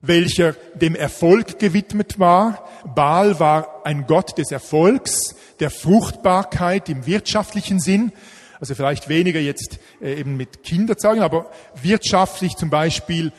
welcher 0.00 0.52
dem 0.74 0.94
Erfolg 0.94 1.58
gewidmet 1.58 2.18
war. 2.18 2.68
Baal 2.94 3.38
war 3.40 3.84
ein 3.84 4.06
Gott 4.06 4.38
des 4.38 4.52
Erfolgs, 4.52 5.34
der 5.58 5.70
Fruchtbarkeit 5.70 6.88
im 6.88 7.06
wirtschaftlichen 7.06 7.80
Sinn. 7.80 8.12
Also 8.60 8.74
vielleicht 8.74 9.08
weniger 9.08 9.40
jetzt 9.40 9.78
äh, 10.00 10.14
eben 10.14 10.36
mit 10.36 10.62
Kinderzeugen, 10.62 11.22
aber 11.22 11.50
wirtschaftlich 11.82 12.56
zum 12.56 12.70
Beispiel 12.70 13.32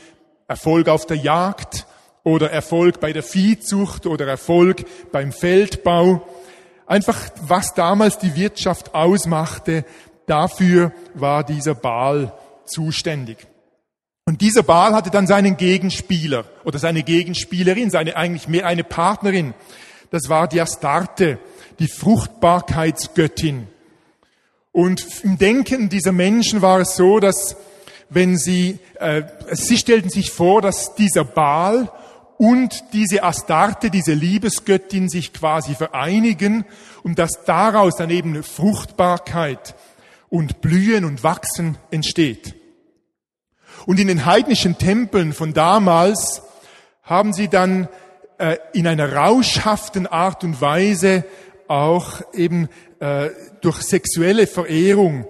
Erfolg 0.47 0.89
auf 0.89 1.05
der 1.05 1.17
Jagd 1.17 1.85
oder 2.23 2.51
Erfolg 2.51 2.99
bei 2.99 3.13
der 3.13 3.23
Viehzucht 3.23 4.05
oder 4.05 4.27
Erfolg 4.27 4.83
beim 5.11 5.31
Feldbau. 5.31 6.27
Einfach 6.87 7.17
was 7.41 7.73
damals 7.73 8.17
die 8.17 8.35
Wirtschaft 8.35 8.93
ausmachte, 8.93 9.85
Dafür 10.31 10.93
war 11.13 11.43
dieser 11.43 11.75
Baal 11.75 12.33
zuständig. 12.65 13.37
Und 14.25 14.39
dieser 14.39 14.63
Baal 14.63 14.93
hatte 14.93 15.09
dann 15.09 15.27
seinen 15.27 15.57
Gegenspieler 15.57 16.45
oder 16.63 16.79
seine 16.79 17.03
Gegenspielerin, 17.03 17.89
seine 17.89 18.15
eigentlich 18.15 18.47
mehr 18.47 18.65
eine 18.65 18.85
Partnerin. 18.85 19.53
Das 20.09 20.29
war 20.29 20.47
die 20.47 20.61
Astarte, 20.61 21.37
die 21.79 21.89
Fruchtbarkeitsgöttin. 21.89 23.67
Und 24.71 25.05
im 25.23 25.37
Denken 25.37 25.89
dieser 25.89 26.11
Menschen 26.11 26.61
war 26.61 26.79
es 26.79 26.95
so, 26.95 27.19
dass 27.19 27.55
wenn 28.09 28.37
sie, 28.37 28.79
äh, 28.99 29.23
sie 29.51 29.77
stellten 29.77 30.09
sich 30.09 30.31
vor, 30.31 30.61
dass 30.61 30.95
dieser 30.95 31.23
Baal 31.23 31.89
und 32.37 32.83
diese 32.93 33.23
Astarte, 33.23 33.89
diese 33.89 34.13
Liebesgöttin 34.13 35.09
sich 35.09 35.33
quasi 35.33 35.75
vereinigen 35.75 36.65
und 37.03 37.19
dass 37.19 37.43
daraus 37.45 37.95
dann 37.97 38.09
eben 38.09 38.43
Fruchtbarkeit 38.43 39.75
und 40.29 40.61
Blühen 40.61 41.05
und 41.05 41.23
Wachsen 41.23 41.77
entsteht. 41.91 42.55
Und 43.85 43.99
in 43.99 44.07
den 44.07 44.25
heidnischen 44.25 44.77
Tempeln 44.77 45.33
von 45.33 45.53
damals 45.53 46.41
haben 47.03 47.33
sie 47.33 47.47
dann 47.47 47.87
äh, 48.37 48.57
in 48.73 48.87
einer 48.87 49.13
rauschhaften 49.13 50.07
Art 50.07 50.43
und 50.43 50.61
Weise 50.61 51.25
auch 51.67 52.21
eben 52.33 52.69
äh, 53.01 53.31
durch 53.61 53.81
sexuelle 53.81 54.45
Verehrung 54.45 55.25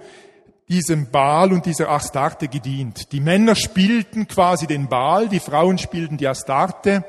diesem 0.68 1.10
Baal 1.10 1.54
und 1.54 1.66
dieser 1.66 1.90
Astarte 1.90 2.50
gedient. 2.50 3.12
Die 3.14 3.22
Männer 3.22 3.56
spielten 3.56 4.28
quasi 4.28 4.68
den 4.68 4.90
Baal, 4.90 5.30
die 5.30 5.40
Frauen 5.40 5.78
spielten 5.78 6.18
die 6.18 6.28
Astarte. 6.28 7.06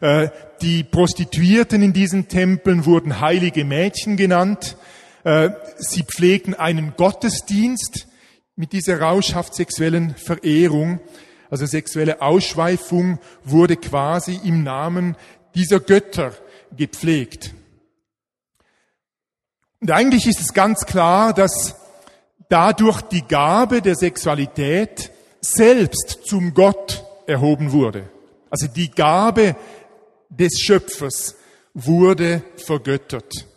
Äh, 0.00 0.28
die 0.60 0.82
Prostituierten 0.82 1.82
in 1.82 1.92
diesen 1.92 2.26
Tempeln 2.26 2.84
wurden 2.84 3.20
heilige 3.20 3.64
Mädchen 3.64 4.16
genannt. 4.16 4.76
Äh, 5.22 5.50
sie 5.78 6.02
pflegten 6.02 6.54
einen 6.54 6.94
Gottesdienst 6.96 8.08
mit 8.56 8.72
dieser 8.72 9.00
rauschhaft 9.00 9.54
sexuellen 9.54 10.16
Verehrung. 10.16 11.00
Also 11.48 11.64
sexuelle 11.66 12.22
Ausschweifung 12.22 13.20
wurde 13.44 13.76
quasi 13.76 14.40
im 14.42 14.64
Namen 14.64 15.16
dieser 15.54 15.78
Götter 15.78 16.32
gepflegt. 16.76 17.54
Und 19.82 19.90
eigentlich 19.90 20.28
ist 20.28 20.40
es 20.40 20.54
ganz 20.54 20.86
klar, 20.86 21.34
dass 21.34 21.74
dadurch 22.48 23.02
die 23.02 23.26
Gabe 23.26 23.82
der 23.82 23.96
Sexualität 23.96 25.10
selbst 25.40 26.20
zum 26.24 26.54
Gott 26.54 27.04
erhoben 27.26 27.72
wurde. 27.72 28.08
Also 28.48 28.68
die 28.68 28.92
Gabe 28.92 29.56
des 30.28 30.60
Schöpfers 30.60 31.34
wurde 31.74 32.44
vergöttert. 32.64 33.48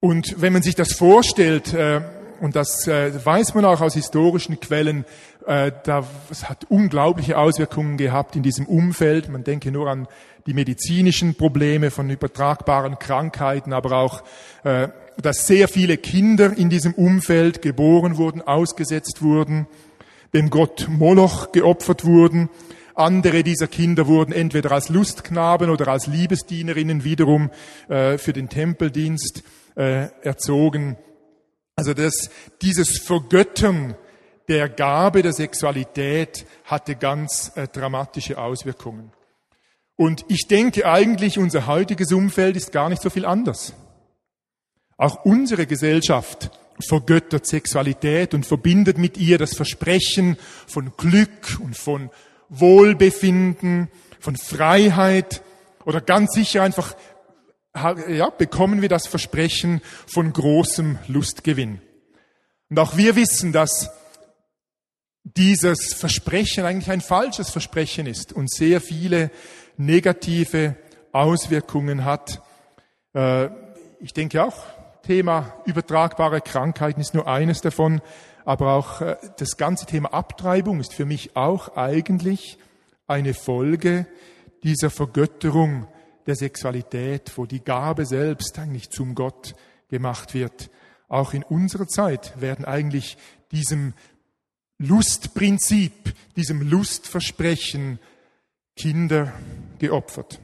Und 0.00 0.40
wenn 0.40 0.54
man 0.54 0.62
sich 0.62 0.74
das 0.74 0.94
vorstellt, 0.94 1.74
äh, 1.74 2.00
und 2.40 2.56
das 2.56 2.86
äh, 2.86 3.12
weiß 3.24 3.54
man 3.54 3.64
auch 3.64 3.80
aus 3.80 3.94
historischen 3.94 4.60
Quellen, 4.60 5.04
äh, 5.46 5.72
da, 5.84 6.04
es 6.30 6.48
hat 6.48 6.64
unglaubliche 6.68 7.38
Auswirkungen 7.38 7.96
gehabt 7.96 8.36
in 8.36 8.42
diesem 8.42 8.66
Umfeld. 8.66 9.28
Man 9.28 9.44
denke 9.44 9.70
nur 9.70 9.90
an 9.90 10.08
die 10.46 10.54
medizinischen 10.54 11.34
Probleme 11.34 11.90
von 11.90 12.10
übertragbaren 12.10 12.98
Krankheiten, 12.98 13.72
aber 13.72 13.92
auch, 13.98 14.22
äh, 14.64 14.88
dass 15.20 15.46
sehr 15.46 15.68
viele 15.68 15.96
Kinder 15.96 16.56
in 16.56 16.70
diesem 16.70 16.94
Umfeld 16.94 17.62
geboren 17.62 18.16
wurden, 18.16 18.42
ausgesetzt 18.42 19.22
wurden, 19.22 19.66
dem 20.32 20.50
Gott 20.50 20.86
Moloch 20.88 21.52
geopfert 21.52 22.04
wurden. 22.04 22.50
Andere 22.94 23.42
dieser 23.42 23.66
Kinder 23.66 24.06
wurden 24.06 24.32
entweder 24.32 24.72
als 24.72 24.88
Lustknaben 24.88 25.70
oder 25.70 25.88
als 25.88 26.06
Liebesdienerinnen 26.06 27.04
wiederum 27.04 27.50
äh, 27.88 28.18
für 28.18 28.32
den 28.32 28.48
Tempeldienst 28.48 29.42
äh, 29.76 30.08
erzogen. 30.22 30.96
Also 31.76 31.92
das, 31.92 32.30
dieses 32.62 32.98
Vergöttern 32.98 33.96
der 34.48 34.68
Gabe 34.68 35.22
der 35.22 35.32
Sexualität 35.32 36.46
hatte 36.64 36.96
ganz 36.96 37.52
äh, 37.56 37.66
dramatische 37.66 38.38
Auswirkungen. 38.38 39.12
Und 39.96 40.24
ich 40.28 40.46
denke 40.48 40.86
eigentlich, 40.86 41.38
unser 41.38 41.66
heutiges 41.66 42.12
Umfeld 42.12 42.56
ist 42.56 42.72
gar 42.72 42.88
nicht 42.88 43.02
so 43.02 43.10
viel 43.10 43.24
anders. 43.24 43.74
Auch 44.96 45.24
unsere 45.24 45.66
Gesellschaft 45.66 46.50
vergöttert 46.80 47.46
Sexualität 47.46 48.34
und 48.34 48.46
verbindet 48.46 48.98
mit 48.98 49.16
ihr 49.16 49.38
das 49.38 49.54
Versprechen 49.54 50.36
von 50.66 50.92
Glück 50.96 51.58
und 51.60 51.76
von 51.76 52.10
Wohlbefinden, 52.48 53.88
von 54.20 54.36
Freiheit 54.36 55.42
oder 55.84 56.00
ganz 56.00 56.32
sicher 56.32 56.62
einfach 56.62 56.94
ja, 57.74 58.30
bekommen 58.30 58.82
wir 58.82 58.88
das 58.88 59.06
Versprechen 59.06 59.82
von 60.06 60.32
großem 60.32 60.98
Lustgewinn. 61.08 61.80
Und 62.70 62.78
auch 62.78 62.96
wir 62.96 63.16
wissen, 63.16 63.52
dass 63.52 63.90
dieses 65.24 65.94
Versprechen 65.94 66.64
eigentlich 66.64 66.90
ein 66.90 67.00
falsches 67.00 67.50
Versprechen 67.50 68.06
ist 68.06 68.32
und 68.32 68.50
sehr 68.50 68.80
viele 68.80 69.30
negative 69.76 70.76
Auswirkungen 71.12 72.04
hat. 72.04 72.42
Äh, 73.14 73.48
ich 74.00 74.12
denke 74.12 74.44
auch, 74.44 74.56
Thema 75.02 75.54
übertragbare 75.64 76.40
Krankheiten 76.40 77.00
ist 77.00 77.14
nur 77.14 77.26
eines 77.26 77.60
davon, 77.60 78.00
aber 78.44 78.74
auch 78.74 79.00
äh, 79.00 79.16
das 79.38 79.56
ganze 79.56 79.86
Thema 79.86 80.12
Abtreibung 80.12 80.80
ist 80.80 80.94
für 80.94 81.06
mich 81.06 81.36
auch 81.36 81.76
eigentlich 81.76 82.58
eine 83.06 83.34
Folge 83.34 84.06
dieser 84.62 84.90
Vergötterung 84.90 85.86
der 86.26 86.36
Sexualität, 86.36 87.32
wo 87.36 87.46
die 87.46 87.62
Gabe 87.62 88.06
selbst 88.06 88.58
eigentlich 88.58 88.90
zum 88.90 89.14
Gott 89.14 89.54
gemacht 89.88 90.34
wird. 90.34 90.70
Auch 91.08 91.34
in 91.34 91.42
unserer 91.42 91.86
Zeit 91.86 92.40
werden 92.40 92.64
eigentlich 92.64 93.16
diesem 93.52 93.94
Lustprinzip, 94.78 96.14
diesem 96.36 96.68
Lustversprechen 96.68 97.98
Kinder 98.76 99.32
geopfert. 99.78 100.40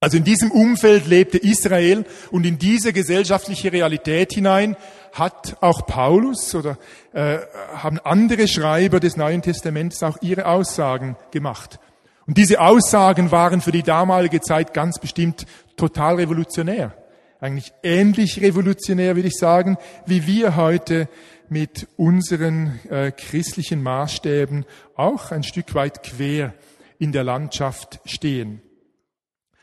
Also 0.00 0.18
in 0.18 0.24
diesem 0.24 0.50
Umfeld 0.50 1.06
lebte 1.06 1.38
Israel 1.38 2.04
und 2.30 2.44
in 2.44 2.58
diese 2.58 2.92
gesellschaftliche 2.92 3.72
Realität 3.72 4.34
hinein 4.34 4.76
hat 5.12 5.56
auch 5.62 5.86
Paulus 5.86 6.54
oder 6.54 6.78
äh, 7.12 7.38
haben 7.74 7.98
andere 8.00 8.46
Schreiber 8.48 9.00
des 9.00 9.16
Neuen 9.16 9.40
Testaments 9.40 10.02
auch 10.02 10.18
ihre 10.20 10.46
Aussagen 10.46 11.16
gemacht. 11.30 11.78
Und 12.26 12.38
diese 12.38 12.60
Aussagen 12.60 13.30
waren 13.30 13.60
für 13.60 13.72
die 13.72 13.82
damalige 13.82 14.40
Zeit 14.40 14.72
ganz 14.72 14.98
bestimmt 14.98 15.46
total 15.76 16.16
revolutionär. 16.16 16.94
Eigentlich 17.40 17.72
ähnlich 17.82 18.40
revolutionär, 18.40 19.16
würde 19.16 19.28
ich 19.28 19.36
sagen, 19.36 19.76
wie 20.06 20.26
wir 20.26 20.56
heute 20.56 21.08
mit 21.50 21.86
unseren 21.96 22.80
äh, 22.88 23.10
christlichen 23.10 23.82
Maßstäben 23.82 24.64
auch 24.96 25.30
ein 25.30 25.42
Stück 25.42 25.74
weit 25.74 26.02
quer 26.02 26.54
in 26.98 27.12
der 27.12 27.24
Landschaft 27.24 28.00
stehen. 28.06 28.62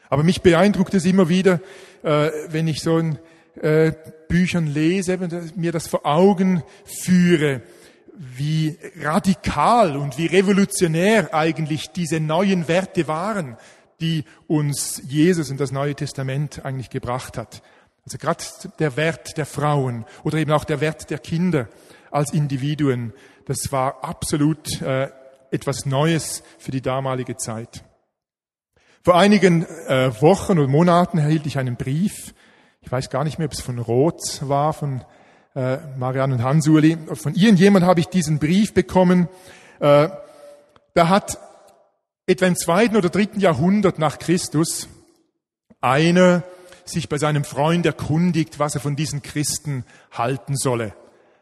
Aber 0.10 0.24
mich 0.24 0.42
beeindruckt 0.42 0.94
es 0.94 1.06
immer 1.06 1.30
wieder, 1.30 1.60
äh, 2.04 2.30
wenn 2.50 2.68
ich 2.68 2.82
so 2.82 3.00
in 3.00 3.18
äh, 3.60 3.94
Büchern 4.28 4.68
lese, 4.68 5.18
mir 5.56 5.72
das 5.72 5.88
vor 5.88 6.06
Augen 6.06 6.64
führe, 6.86 7.62
wie 8.14 8.78
radikal 9.00 9.96
und 9.96 10.18
wie 10.18 10.26
revolutionär 10.26 11.34
eigentlich 11.34 11.92
diese 11.92 12.20
neuen 12.20 12.68
Werte 12.68 13.08
waren, 13.08 13.58
die 14.00 14.26
uns 14.48 15.02
Jesus 15.08 15.50
und 15.50 15.60
das 15.60 15.72
Neue 15.72 15.96
Testament 15.96 16.66
eigentlich 16.66 16.90
gebracht 16.90 17.38
hat. 17.38 17.62
Also 18.04 18.18
gerade 18.18 18.44
der 18.80 18.98
Wert 18.98 19.38
der 19.38 19.46
Frauen 19.46 20.06
oder 20.24 20.40
eben 20.40 20.52
auch 20.52 20.64
der 20.64 20.82
Wert 20.82 21.10
der 21.10 21.20
Kinder 21.20 21.70
als 22.10 22.34
Individuen, 22.34 23.14
das 23.46 23.72
war 23.72 24.04
absolut 24.04 24.82
äh, 24.82 25.10
etwas 25.52 25.86
Neues 25.86 26.44
für 26.58 26.72
die 26.72 26.82
damalige 26.82 27.38
Zeit. 27.38 27.84
Vor 29.04 29.18
einigen 29.18 29.66
äh, 29.88 30.12
Wochen 30.22 30.60
und 30.60 30.70
Monaten 30.70 31.18
erhielt 31.18 31.46
ich 31.46 31.58
einen 31.58 31.76
Brief. 31.76 32.34
Ich 32.82 32.92
weiß 32.92 33.10
gar 33.10 33.24
nicht 33.24 33.38
mehr, 33.38 33.46
ob 33.46 33.54
es 33.54 33.62
von 33.62 33.80
Roth 33.80 34.48
war, 34.48 34.74
von 34.74 35.04
äh, 35.56 35.78
Marianne 35.98 36.36
und 36.36 36.44
Hansuli. 36.44 36.98
Von 37.14 37.36
irgendjemand 37.36 37.86
habe 37.86 38.00
ich 38.00 38.08
diesen 38.08 38.40
Brief 38.40 38.74
bekommen. 38.74 39.28
Äh, 39.80 40.10
da 40.94 41.10
hat 41.10 41.40
etwa 42.26 42.46
im 42.46 42.56
zweiten 42.56 42.96
oder 42.96 43.10
dritten 43.10 43.40
Jahrhundert 43.40 44.00
nach 44.00 44.20
Christus 44.20 44.88
einer 45.82 46.44
sich 46.86 47.10
bei 47.10 47.18
seinem 47.18 47.44
Freund 47.44 47.86
erkundigt, 47.86 48.60
was 48.60 48.76
er 48.76 48.82
von 48.82 48.96
diesen 48.96 49.22
Christen 49.22 49.86
halten 50.12 50.56
solle. 50.56 50.94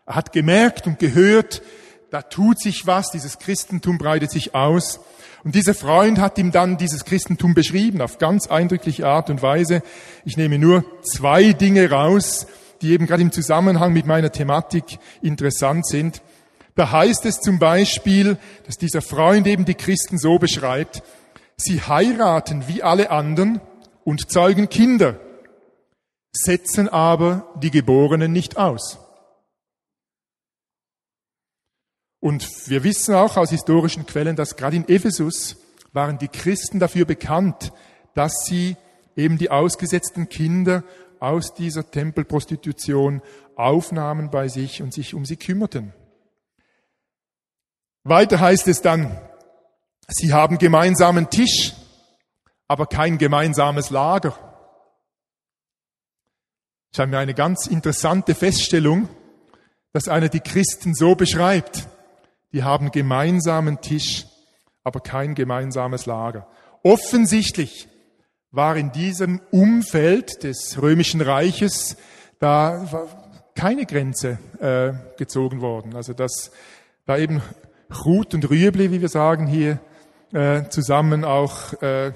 Er 0.05 0.15
hat 0.15 0.31
gemerkt 0.31 0.87
und 0.87 0.99
gehört, 0.99 1.61
da 2.09 2.21
tut 2.21 2.59
sich 2.59 2.87
was, 2.87 3.11
dieses 3.11 3.37
Christentum 3.37 3.97
breitet 3.97 4.31
sich 4.31 4.55
aus. 4.55 4.99
Und 5.43 5.55
dieser 5.55 5.73
Freund 5.73 6.19
hat 6.19 6.37
ihm 6.37 6.51
dann 6.51 6.77
dieses 6.77 7.05
Christentum 7.05 7.53
beschrieben, 7.53 8.01
auf 8.01 8.17
ganz 8.17 8.47
eindrückliche 8.47 9.07
Art 9.07 9.29
und 9.29 9.41
Weise. 9.41 9.83
Ich 10.25 10.35
nehme 10.35 10.57
nur 10.57 10.83
zwei 11.03 11.53
Dinge 11.53 11.91
raus, 11.91 12.47
die 12.81 12.91
eben 12.91 13.07
gerade 13.07 13.21
im 13.21 13.31
Zusammenhang 13.31 13.93
mit 13.93 14.05
meiner 14.05 14.31
Thematik 14.31 14.99
interessant 15.21 15.87
sind. 15.87 16.21
Da 16.75 16.91
heißt 16.91 17.25
es 17.25 17.41
zum 17.41 17.59
Beispiel, 17.59 18.37
dass 18.65 18.77
dieser 18.77 19.01
Freund 19.01 19.47
eben 19.47 19.65
die 19.65 19.75
Christen 19.75 20.17
so 20.17 20.39
beschreibt, 20.39 21.03
sie 21.57 21.81
heiraten 21.81 22.67
wie 22.67 22.83
alle 22.83 23.11
anderen 23.11 23.59
und 24.03 24.31
zeugen 24.31 24.69
Kinder, 24.69 25.19
setzen 26.31 26.87
aber 26.87 27.53
die 27.61 27.71
Geborenen 27.71 28.31
nicht 28.31 28.57
aus. 28.57 28.99
Und 32.19 32.69
wir 32.69 32.83
wissen 32.83 33.15
auch 33.15 33.37
aus 33.37 33.49
historischen 33.49 34.05
Quellen, 34.05 34.35
dass 34.35 34.55
gerade 34.55 34.75
in 34.75 34.87
Ephesus 34.87 35.57
waren 35.93 36.17
die 36.17 36.27
Christen 36.27 36.79
dafür 36.79 37.05
bekannt, 37.05 37.71
dass 38.13 38.33
sie 38.45 38.75
eben 39.15 39.37
die 39.37 39.49
ausgesetzten 39.49 40.29
Kinder 40.29 40.83
aus 41.19 41.53
dieser 41.53 41.89
Tempelprostitution 41.89 43.21
aufnahmen 43.55 44.29
bei 44.29 44.47
sich 44.47 44.81
und 44.81 44.93
sich 44.93 45.13
um 45.13 45.25
sie 45.25 45.37
kümmerten. 45.37 45.93
Weiter 48.03 48.39
heißt 48.39 48.67
es 48.67 48.81
dann, 48.81 49.19
sie 50.07 50.33
haben 50.33 50.57
gemeinsamen 50.57 51.29
Tisch, 51.29 51.73
aber 52.67 52.87
kein 52.87 53.17
gemeinsames 53.17 53.89
Lager. 53.89 54.37
Habe 56.97 57.11
mir 57.11 57.19
eine 57.19 57.33
ganz 57.33 57.67
interessante 57.67 58.35
Feststellung, 58.35 59.07
dass 59.93 60.07
einer 60.07 60.27
die 60.27 60.41
Christen 60.41 60.95
so 60.95 61.15
beschreibt 61.15 61.87
die 62.51 62.63
haben 62.63 62.91
gemeinsamen 62.91 63.81
Tisch, 63.81 64.25
aber 64.83 65.01
kein 65.01 65.35
gemeinsames 65.35 66.05
Lager. 66.05 66.47
Offensichtlich 66.83 67.87
war 68.51 68.75
in 68.75 68.91
diesem 68.91 69.41
Umfeld 69.51 70.43
des 70.43 70.81
römischen 70.81 71.21
Reiches 71.21 71.97
da 72.39 73.07
keine 73.55 73.85
Grenze 73.85 74.39
äh, 74.59 75.17
gezogen 75.17 75.61
worden. 75.61 75.95
Also 75.95 76.13
dass 76.13 76.51
da 77.05 77.17
eben 77.17 77.41
Ruth 78.05 78.33
und 78.33 78.49
Rüebli, 78.49 78.91
wie 78.91 79.01
wir 79.01 79.09
sagen 79.09 79.47
hier, 79.47 79.79
äh, 80.31 80.69
zusammen 80.69 81.25
auch 81.25 81.73
äh, 81.81 82.13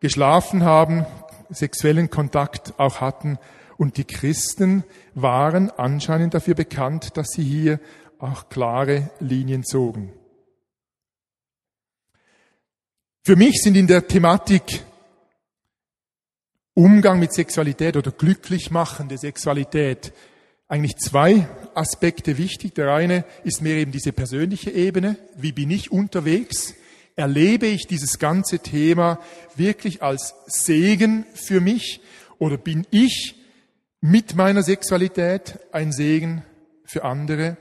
geschlafen 0.00 0.64
haben, 0.64 1.06
sexuellen 1.50 2.10
Kontakt 2.10 2.74
auch 2.78 3.00
hatten. 3.00 3.38
Und 3.76 3.96
die 3.96 4.04
Christen 4.04 4.84
waren 5.14 5.70
anscheinend 5.70 6.34
dafür 6.34 6.54
bekannt, 6.54 7.16
dass 7.16 7.28
sie 7.28 7.44
hier 7.44 7.80
auch 8.18 8.48
klare 8.48 9.10
Linien 9.20 9.64
zogen. 9.64 10.12
Für 13.22 13.36
mich 13.36 13.62
sind 13.62 13.76
in 13.76 13.86
der 13.86 14.06
Thematik 14.06 14.82
Umgang 16.74 17.18
mit 17.18 17.32
Sexualität 17.32 17.96
oder 17.96 18.10
glücklich 18.10 18.70
machende 18.70 19.18
Sexualität 19.18 20.12
eigentlich 20.68 20.96
zwei 20.98 21.48
Aspekte 21.74 22.38
wichtig. 22.38 22.74
Der 22.74 22.94
eine 22.94 23.24
ist 23.42 23.60
mir 23.60 23.74
eben 23.74 23.90
diese 23.90 24.12
persönliche 24.12 24.70
Ebene. 24.70 25.16
Wie 25.36 25.52
bin 25.52 25.70
ich 25.70 25.90
unterwegs? 25.90 26.74
Erlebe 27.16 27.66
ich 27.66 27.88
dieses 27.88 28.18
ganze 28.18 28.60
Thema 28.60 29.18
wirklich 29.56 30.02
als 30.02 30.34
Segen 30.46 31.26
für 31.34 31.60
mich 31.60 32.00
oder 32.38 32.56
bin 32.56 32.86
ich 32.90 33.34
mit 34.00 34.36
meiner 34.36 34.62
Sexualität 34.62 35.58
ein 35.72 35.92
Segen 35.92 36.44
für 36.84 37.04
andere? 37.04 37.56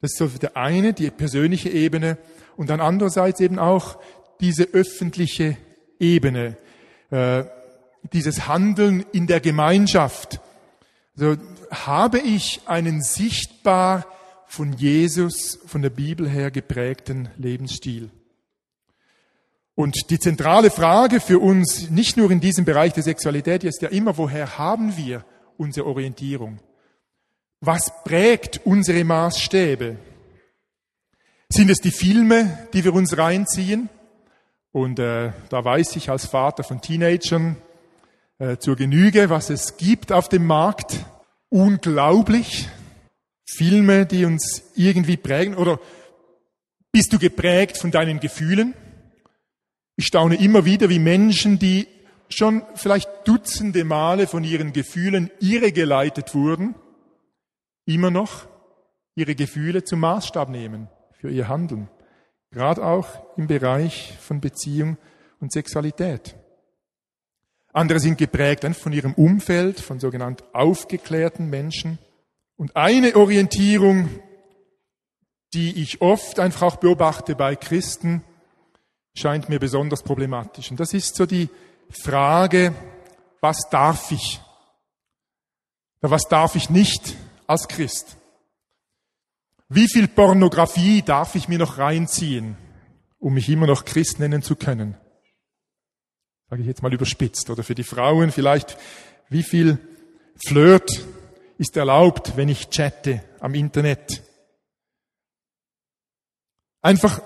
Das 0.00 0.12
ist 0.12 0.18
so 0.18 0.26
der 0.26 0.56
eine, 0.56 0.92
die 0.92 1.10
persönliche 1.10 1.70
Ebene 1.70 2.18
und 2.56 2.70
dann 2.70 2.80
andererseits 2.80 3.40
eben 3.40 3.60
auch 3.60 3.98
diese 4.40 4.64
öffentliche 4.64 5.56
Ebene, 6.00 6.56
äh, 7.10 7.44
dieses 8.12 8.48
Handeln 8.48 9.04
in 9.12 9.26
der 9.26 9.40
Gemeinschaft. 9.40 10.40
Also 11.16 11.36
habe 11.70 12.18
ich 12.18 12.60
einen 12.66 13.02
sichtbar 13.02 14.06
von 14.46 14.72
Jesus, 14.72 15.58
von 15.66 15.82
der 15.82 15.90
Bibel 15.90 16.28
her 16.28 16.50
geprägten 16.50 17.28
Lebensstil. 17.38 18.10
Und 19.74 20.10
die 20.10 20.18
zentrale 20.18 20.70
Frage 20.70 21.20
für 21.20 21.38
uns, 21.38 21.90
nicht 21.90 22.16
nur 22.16 22.30
in 22.30 22.40
diesem 22.40 22.64
Bereich 22.64 22.92
der 22.92 23.02
Sexualität, 23.02 23.64
ist 23.64 23.80
ja 23.80 23.88
immer, 23.88 24.18
woher 24.18 24.58
haben 24.58 24.96
wir 24.96 25.24
unsere 25.56 25.86
Orientierung? 25.86 26.58
Was 27.60 28.04
prägt 28.04 28.60
unsere 28.64 29.04
Maßstäbe? 29.04 29.96
Sind 31.48 31.70
es 31.70 31.78
die 31.78 31.90
Filme, 31.90 32.68
die 32.72 32.84
wir 32.84 32.92
uns 32.92 33.16
reinziehen? 33.16 33.88
Und 34.72 34.98
äh, 34.98 35.32
da 35.48 35.64
weiß 35.64 35.96
ich 35.96 36.10
als 36.10 36.26
Vater 36.26 36.64
von 36.64 36.80
Teenagern 36.80 37.56
äh, 38.42 38.58
zur 38.58 38.74
Genüge, 38.74 39.30
was 39.30 39.50
es 39.50 39.76
gibt 39.76 40.10
auf 40.10 40.28
dem 40.28 40.46
Markt. 40.46 41.06
Unglaublich. 41.48 42.68
Filme, 43.48 44.04
die 44.04 44.24
uns 44.24 44.64
irgendwie 44.74 45.16
prägen. 45.16 45.54
Oder 45.54 45.78
bist 46.90 47.12
du 47.12 47.20
geprägt 47.20 47.78
von 47.78 47.92
deinen 47.92 48.18
Gefühlen? 48.18 48.74
Ich 49.94 50.06
staune 50.06 50.42
immer 50.42 50.64
wieder, 50.64 50.88
wie 50.88 50.98
Menschen, 50.98 51.60
die 51.60 51.86
schon 52.30 52.64
vielleicht 52.74 53.08
dutzende 53.26 53.84
Male 53.84 54.26
von 54.26 54.42
ihren 54.42 54.72
Gefühlen 54.72 55.30
irregeleitet 55.38 56.34
wurden, 56.34 56.74
immer 57.84 58.10
noch 58.10 58.48
ihre 59.14 59.36
Gefühle 59.36 59.84
zum 59.84 60.00
Maßstab 60.00 60.48
nehmen 60.48 60.88
für 61.20 61.30
ihr 61.30 61.46
Handeln. 61.46 61.88
Gerade 62.50 62.84
auch 62.84 63.06
im 63.36 63.46
Bereich 63.46 64.16
von 64.20 64.40
Beziehung 64.40 64.96
und 65.38 65.52
Sexualität. 65.52 66.34
Andere 67.72 68.00
sind 68.00 68.18
geprägt 68.18 68.64
von 68.76 68.92
ihrem 68.92 69.14
Umfeld, 69.14 69.80
von 69.80 69.98
sogenannt 69.98 70.44
aufgeklärten 70.52 71.48
Menschen. 71.48 71.98
Und 72.56 72.76
eine 72.76 73.16
Orientierung, 73.16 74.08
die 75.54 75.82
ich 75.82 76.00
oft 76.00 76.38
einfach 76.38 76.62
auch 76.62 76.76
beobachte 76.76 77.34
bei 77.34 77.56
Christen, 77.56 78.22
scheint 79.14 79.48
mir 79.48 79.58
besonders 79.58 80.02
problematisch. 80.02 80.70
Und 80.70 80.80
das 80.80 80.94
ist 80.94 81.16
so 81.16 81.26
die 81.26 81.48
Frage, 81.90 82.74
was 83.40 83.68
darf 83.70 84.10
ich? 84.12 84.40
Was 86.00 86.28
darf 86.28 86.56
ich 86.56 86.68
nicht? 86.70 87.16
als 87.52 87.68
Christ? 87.68 88.16
Wie 89.68 89.88
viel 89.88 90.08
Pornografie 90.08 91.02
darf 91.02 91.34
ich 91.34 91.48
mir 91.48 91.58
noch 91.58 91.78
reinziehen, 91.78 92.56
um 93.18 93.34
mich 93.34 93.48
immer 93.48 93.66
noch 93.66 93.84
Christ 93.84 94.18
nennen 94.18 94.42
zu 94.42 94.56
können? 94.56 94.96
Sage 96.52 96.64
ich 96.64 96.68
jetzt 96.68 96.82
mal 96.82 96.92
überspitzt. 96.92 97.48
Oder 97.48 97.62
für 97.62 97.74
die 97.74 97.82
Frauen 97.82 98.30
vielleicht, 98.30 98.76
wie 99.30 99.42
viel 99.42 99.78
Flirt 100.46 101.02
ist 101.56 101.78
erlaubt, 101.78 102.36
wenn 102.36 102.50
ich 102.50 102.68
chatte 102.68 103.24
am 103.40 103.54
Internet? 103.54 104.22
Einfach, 106.82 107.22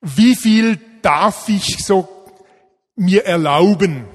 wie 0.00 0.34
viel 0.36 0.78
darf 1.02 1.50
ich 1.50 1.84
so 1.84 2.08
mir 2.96 3.26
erlauben, 3.26 4.06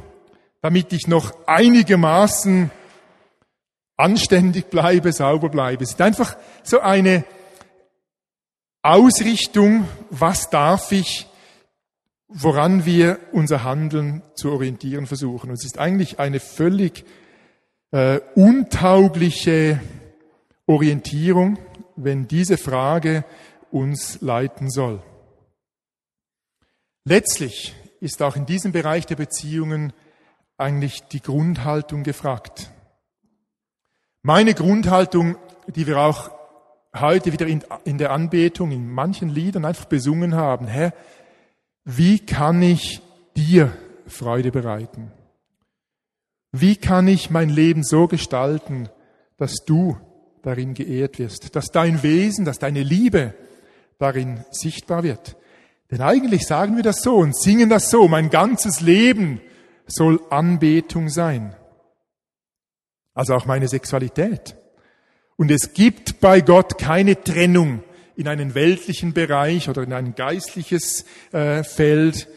damit 0.60 0.92
ich 0.92 1.06
noch 1.06 1.46
einigermaßen 1.46 2.72
anständig 3.96 4.72
bleibe, 4.72 5.14
sauber 5.14 5.50
bleibe. 5.50 5.84
Es 5.84 5.92
ist 5.92 6.02
einfach 6.02 6.36
so 6.64 6.80
eine 6.80 7.26
Ausrichtung, 8.82 9.88
was 10.10 10.50
darf 10.50 10.92
ich, 10.92 11.28
woran 12.38 12.86
wir 12.86 13.20
unser 13.32 13.64
Handeln 13.64 14.22
zu 14.36 14.52
orientieren 14.52 15.08
versuchen. 15.08 15.50
Und 15.50 15.56
es 15.56 15.66
ist 15.66 15.80
eigentlich 15.80 16.20
eine 16.20 16.42
völlig 16.42 17.06
äh, 17.92 18.20
untaugliche 18.36 19.80
Orientierung, 20.68 21.58
wenn 21.96 22.28
diese 22.28 22.58
Frage 22.58 23.24
uns 23.72 24.20
leiten 24.20 24.70
soll. 24.70 25.02
Letztlich 27.06 27.74
ist 28.02 28.22
auch 28.22 28.36
in 28.36 28.46
diesem 28.46 28.74
Bereich 28.74 29.06
der 29.06 29.16
Beziehungen 29.16 29.94
eigentlich 30.58 31.04
die 31.04 31.22
Grundhaltung 31.22 32.04
gefragt. 32.04 32.70
Meine 34.24 34.54
Grundhaltung, 34.54 35.38
die 35.68 35.88
wir 35.88 36.00
auch 36.00 36.32
heute 36.94 37.32
wieder 37.32 37.48
in, 37.48 37.64
in 37.86 37.98
der 37.98 38.12
Anbetung, 38.12 38.72
in 38.72 38.90
manchen 38.90 39.30
Liedern 39.30 39.64
einfach 39.64 39.86
besungen 39.86 40.36
haben, 40.36 40.68
Herr, 40.68 40.94
wie 41.86 42.20
kann 42.20 42.62
ich 42.62 43.02
dir 43.38 43.72
Freude 44.08 44.52
bereiten? 44.52 45.12
Wie 46.52 46.76
kann 46.76 47.08
ich 47.08 47.30
mein 47.30 47.50
Leben 47.50 47.84
so 47.84 48.08
gestalten, 48.08 48.90
dass 49.38 49.54
du 49.66 49.98
darin 50.42 50.74
geehrt 50.74 51.20
wirst, 51.20 51.56
dass 51.56 51.68
dein 51.68 52.02
Wesen, 52.02 52.46
dass 52.46 52.60
deine 52.60 52.82
Liebe 52.82 53.34
darin 54.00 54.44
sichtbar 54.52 55.04
wird? 55.04 55.38
Denn 55.92 56.02
eigentlich 56.02 56.48
sagen 56.48 56.76
wir 56.76 56.84
das 56.84 57.02
so 57.02 57.18
und 57.18 57.38
singen 57.38 57.70
das 57.70 57.92
so, 57.92 58.08
mein 58.08 58.30
ganzes 58.30 58.82
Leben 58.82 59.40
soll 59.86 60.20
Anbetung 60.32 61.10
sein. 61.10 61.56
Also 63.14 63.36
auch 63.36 63.46
meine 63.46 63.68
Sexualität. 63.68 64.56
Und 65.38 65.52
es 65.52 65.74
gibt 65.74 66.20
bei 66.20 66.42
Gott 66.42 66.78
keine 66.78 67.22
Trennung 67.22 67.84
in 68.16 68.28
einen 68.28 68.56
weltlichen 68.56 69.14
Bereich 69.14 69.70
oder 69.70 69.84
in 69.84 69.94
ein 69.94 70.16
geistliches 70.16 71.06
äh, 71.32 71.64
Feld. 71.64 72.28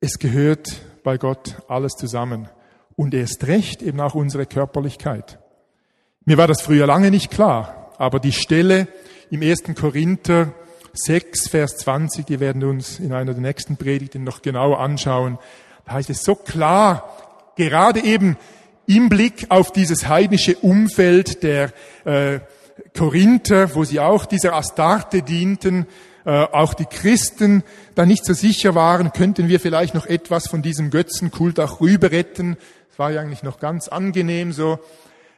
Es 0.00 0.18
gehört 0.18 0.82
bei 1.02 1.18
Gott 1.18 1.56
alles 1.68 1.92
zusammen. 1.92 2.48
Und 2.96 3.14
erst 3.14 3.46
recht 3.46 3.82
eben 3.82 4.00
auch 4.00 4.14
unsere 4.14 4.46
Körperlichkeit. 4.46 5.38
Mir 6.24 6.38
war 6.38 6.48
das 6.48 6.62
früher 6.62 6.86
lange 6.86 7.10
nicht 7.10 7.30
klar, 7.30 7.92
aber 7.98 8.18
die 8.18 8.32
Stelle 8.32 8.88
im 9.30 9.42
ersten 9.42 9.74
Korinther 9.74 10.52
6, 10.92 11.48
Vers 11.48 11.76
20, 11.78 12.26
die 12.26 12.40
werden 12.40 12.64
uns 12.64 12.98
in 12.98 13.12
einer 13.12 13.32
der 13.32 13.42
nächsten 13.42 13.76
Predigten 13.76 14.24
noch 14.24 14.42
genauer 14.42 14.80
anschauen. 14.80 15.38
Da 15.84 15.92
heißt 15.92 16.10
es 16.10 16.22
so 16.22 16.34
klar, 16.34 17.52
gerade 17.56 18.00
eben 18.02 18.36
im 18.86 19.08
Blick 19.08 19.46
auf 19.50 19.72
dieses 19.72 20.08
heidnische 20.08 20.56
Umfeld 20.56 21.42
der 21.42 21.72
äh, 22.04 22.40
Korinther, 22.96 23.74
wo 23.74 23.84
sie 23.84 24.00
auch 24.00 24.26
dieser 24.26 24.54
Astarte 24.54 25.22
dienten, 25.22 25.86
äh, 26.24 26.30
auch 26.30 26.74
die 26.74 26.86
Christen 26.86 27.62
da 27.94 28.04
nicht 28.04 28.24
so 28.24 28.34
sicher 28.34 28.74
waren, 28.74 29.12
könnten 29.12 29.48
wir 29.48 29.60
vielleicht 29.60 29.94
noch 29.94 30.06
etwas 30.06 30.48
von 30.48 30.60
diesem 30.60 30.90
Götzenkult 30.90 31.60
auch 31.60 31.80
rüber 31.80 32.10
retten. 32.10 32.56
Das 32.88 32.98
war 32.98 33.10
ja 33.10 33.20
eigentlich 33.20 33.42
noch 33.42 33.60
ganz 33.60 33.88
angenehm 33.88 34.52
so. 34.52 34.78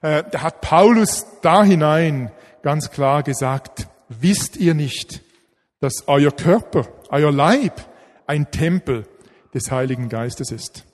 Äh, 0.01 0.25
da 0.31 0.43
hat 0.43 0.61
Paulus 0.61 1.27
da 1.43 1.63
hinein 1.63 2.31
ganz 2.63 2.91
klar 2.91 3.23
gesagt, 3.23 3.89
wisst 4.09 4.57
ihr 4.57 4.75
nicht, 4.75 5.21
dass 5.81 6.09
euer 6.09 6.33
Körper, 6.33 6.89
euer 7.11 7.33
Leib 7.33 7.75
ein 8.27 8.51
Tempel 8.51 9.07
des 9.55 9.71
Heiligen 9.71 10.09
Geistes 10.09 10.51
ist? 10.51 10.88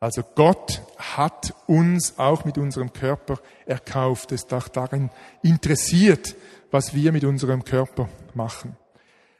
Also 0.00 0.22
Gott 0.22 0.82
hat 0.96 1.54
uns 1.66 2.18
auch 2.18 2.44
mit 2.44 2.56
unserem 2.56 2.92
Körper 2.92 3.40
erkauft, 3.66 4.30
ist 4.30 4.54
auch 4.54 4.68
darin 4.68 5.10
interessiert, 5.42 6.36
was 6.70 6.94
wir 6.94 7.10
mit 7.10 7.24
unserem 7.24 7.64
Körper 7.64 8.08
machen. 8.34 8.76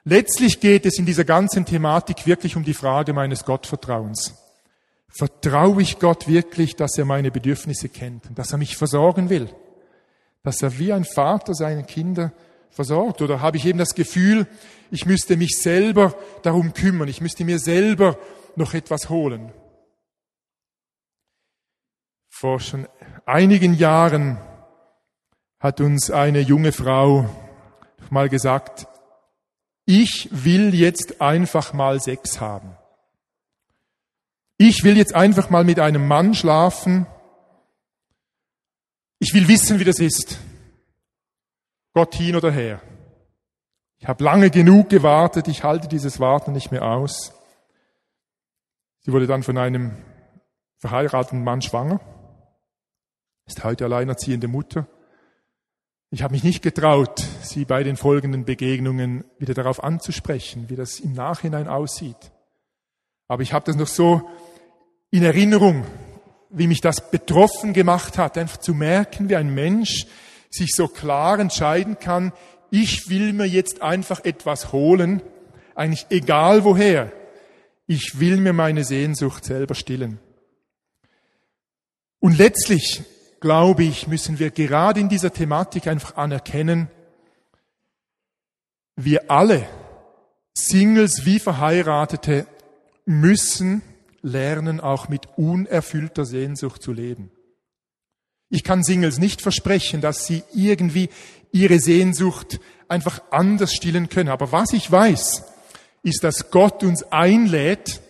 Letztlich 0.04 0.58
geht 0.58 0.86
es 0.86 0.98
in 0.98 1.06
dieser 1.06 1.24
ganzen 1.24 1.64
Thematik 1.64 2.26
wirklich 2.26 2.56
um 2.56 2.64
die 2.64 2.74
Frage 2.74 3.12
meines 3.12 3.44
Gottvertrauens. 3.44 4.34
Vertraue 5.08 5.82
ich 5.82 5.98
Gott 5.98 6.26
wirklich, 6.26 6.74
dass 6.74 6.98
er 6.98 7.04
meine 7.04 7.30
Bedürfnisse 7.30 7.88
kennt 7.88 8.26
und 8.26 8.38
dass 8.38 8.52
er 8.52 8.58
mich 8.58 8.76
versorgen 8.76 9.30
will? 9.30 9.48
Dass 10.42 10.62
er 10.62 10.78
wie 10.78 10.92
ein 10.92 11.04
Vater 11.04 11.54
seine 11.54 11.84
Kinder 11.84 12.32
versorgt? 12.70 13.22
Oder 13.22 13.40
habe 13.40 13.58
ich 13.58 13.66
eben 13.66 13.78
das 13.78 13.94
Gefühl, 13.94 14.46
ich 14.90 15.06
müsste 15.06 15.36
mich 15.36 15.58
selber 15.60 16.14
darum 16.42 16.72
kümmern, 16.72 17.08
ich 17.08 17.20
müsste 17.20 17.44
mir 17.44 17.58
selber 17.58 18.18
noch 18.56 18.74
etwas 18.74 19.08
holen? 19.08 19.52
Vor 22.40 22.60
schon 22.60 22.86
einigen 23.26 23.74
Jahren 23.74 24.38
hat 25.58 25.80
uns 25.80 26.08
eine 26.08 26.38
junge 26.38 26.70
Frau 26.70 27.28
mal 28.10 28.28
gesagt, 28.28 28.86
ich 29.86 30.28
will 30.30 30.72
jetzt 30.72 31.20
einfach 31.20 31.72
mal 31.72 32.00
Sex 32.00 32.40
haben. 32.40 32.76
Ich 34.56 34.84
will 34.84 34.96
jetzt 34.96 35.16
einfach 35.16 35.50
mal 35.50 35.64
mit 35.64 35.80
einem 35.80 36.06
Mann 36.06 36.32
schlafen. 36.32 37.08
Ich 39.18 39.34
will 39.34 39.48
wissen, 39.48 39.80
wie 39.80 39.84
das 39.84 39.98
ist. 39.98 40.38
Gott 41.92 42.14
hin 42.14 42.36
oder 42.36 42.52
her. 42.52 42.80
Ich 43.98 44.06
habe 44.06 44.22
lange 44.22 44.50
genug 44.50 44.90
gewartet, 44.90 45.48
ich 45.48 45.64
halte 45.64 45.88
dieses 45.88 46.20
Warten 46.20 46.52
nicht 46.52 46.70
mehr 46.70 46.84
aus. 46.84 47.32
Sie 49.00 49.10
wurde 49.10 49.26
dann 49.26 49.42
von 49.42 49.58
einem 49.58 49.96
verheirateten 50.76 51.42
Mann 51.42 51.62
schwanger 51.62 52.00
ist 53.48 53.64
heute 53.64 53.84
alleinerziehende 53.86 54.46
Mutter. 54.46 54.86
Ich 56.10 56.22
habe 56.22 56.32
mich 56.32 56.44
nicht 56.44 56.62
getraut, 56.62 57.24
sie 57.42 57.64
bei 57.64 57.82
den 57.82 57.96
folgenden 57.96 58.44
Begegnungen 58.44 59.24
wieder 59.38 59.54
darauf 59.54 59.82
anzusprechen, 59.82 60.68
wie 60.68 60.76
das 60.76 61.00
im 61.00 61.14
Nachhinein 61.14 61.66
aussieht. 61.66 62.32
Aber 63.26 63.42
ich 63.42 63.52
habe 63.52 63.64
das 63.66 63.76
noch 63.76 63.86
so 63.86 64.28
in 65.10 65.22
Erinnerung, 65.22 65.84
wie 66.50 66.66
mich 66.66 66.80
das 66.80 67.10
betroffen 67.10 67.72
gemacht 67.72 68.16
hat, 68.16 68.38
einfach 68.38 68.58
zu 68.58 68.74
merken, 68.74 69.28
wie 69.28 69.36
ein 69.36 69.52
Mensch 69.54 70.06
sich 70.50 70.74
so 70.74 70.88
klar 70.88 71.38
entscheiden 71.38 71.98
kann, 71.98 72.32
ich 72.70 73.08
will 73.08 73.32
mir 73.32 73.46
jetzt 73.46 73.82
einfach 73.82 74.24
etwas 74.24 74.72
holen, 74.72 75.22
eigentlich 75.74 76.06
egal 76.10 76.64
woher. 76.64 77.12
Ich 77.86 78.20
will 78.20 78.36
mir 78.38 78.52
meine 78.52 78.84
Sehnsucht 78.84 79.44
selber 79.44 79.74
stillen. 79.74 80.18
Und 82.20 82.36
letztlich 82.36 83.02
glaube 83.40 83.84
ich, 83.84 84.06
müssen 84.08 84.38
wir 84.38 84.50
gerade 84.50 85.00
in 85.00 85.08
dieser 85.08 85.32
Thematik 85.32 85.86
einfach 85.86 86.16
anerkennen, 86.16 86.88
wir 88.96 89.30
alle, 89.30 89.66
Singles 90.54 91.24
wie 91.24 91.38
Verheiratete, 91.38 92.46
müssen 93.04 93.82
lernen, 94.22 94.80
auch 94.80 95.08
mit 95.08 95.28
unerfüllter 95.36 96.24
Sehnsucht 96.24 96.82
zu 96.82 96.92
leben. 96.92 97.30
Ich 98.50 98.64
kann 98.64 98.82
Singles 98.82 99.18
nicht 99.18 99.40
versprechen, 99.40 100.00
dass 100.00 100.26
sie 100.26 100.42
irgendwie 100.54 101.10
ihre 101.52 101.78
Sehnsucht 101.78 102.60
einfach 102.88 103.22
anders 103.30 103.72
stillen 103.72 104.08
können. 104.08 104.30
Aber 104.30 104.52
was 104.52 104.72
ich 104.72 104.90
weiß, 104.90 105.44
ist, 106.02 106.24
dass 106.24 106.50
Gott 106.50 106.82
uns 106.82 107.02
einlädt, 107.04 108.00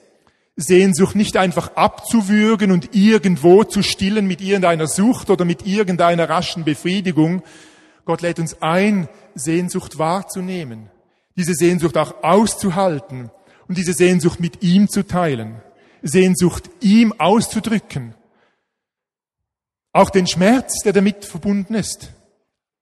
Sehnsucht 0.60 1.14
nicht 1.14 1.36
einfach 1.36 1.76
abzuwürgen 1.76 2.72
und 2.72 2.92
irgendwo 2.92 3.62
zu 3.62 3.84
stillen 3.84 4.26
mit 4.26 4.40
irgendeiner 4.40 4.88
Sucht 4.88 5.30
oder 5.30 5.44
mit 5.44 5.64
irgendeiner 5.64 6.28
raschen 6.28 6.64
Befriedigung. 6.64 7.44
Gott 8.04 8.22
lädt 8.22 8.40
uns 8.40 8.60
ein, 8.60 9.08
Sehnsucht 9.36 9.98
wahrzunehmen, 9.98 10.90
diese 11.36 11.54
Sehnsucht 11.54 11.96
auch 11.96 12.24
auszuhalten 12.24 13.30
und 13.68 13.78
diese 13.78 13.92
Sehnsucht 13.92 14.40
mit 14.40 14.64
ihm 14.64 14.88
zu 14.88 15.06
teilen, 15.06 15.62
Sehnsucht 16.02 16.68
ihm 16.80 17.14
auszudrücken, 17.16 18.16
auch 19.92 20.10
den 20.10 20.26
Schmerz, 20.26 20.82
der 20.84 20.92
damit 20.92 21.24
verbunden 21.24 21.74
ist, 21.74 22.10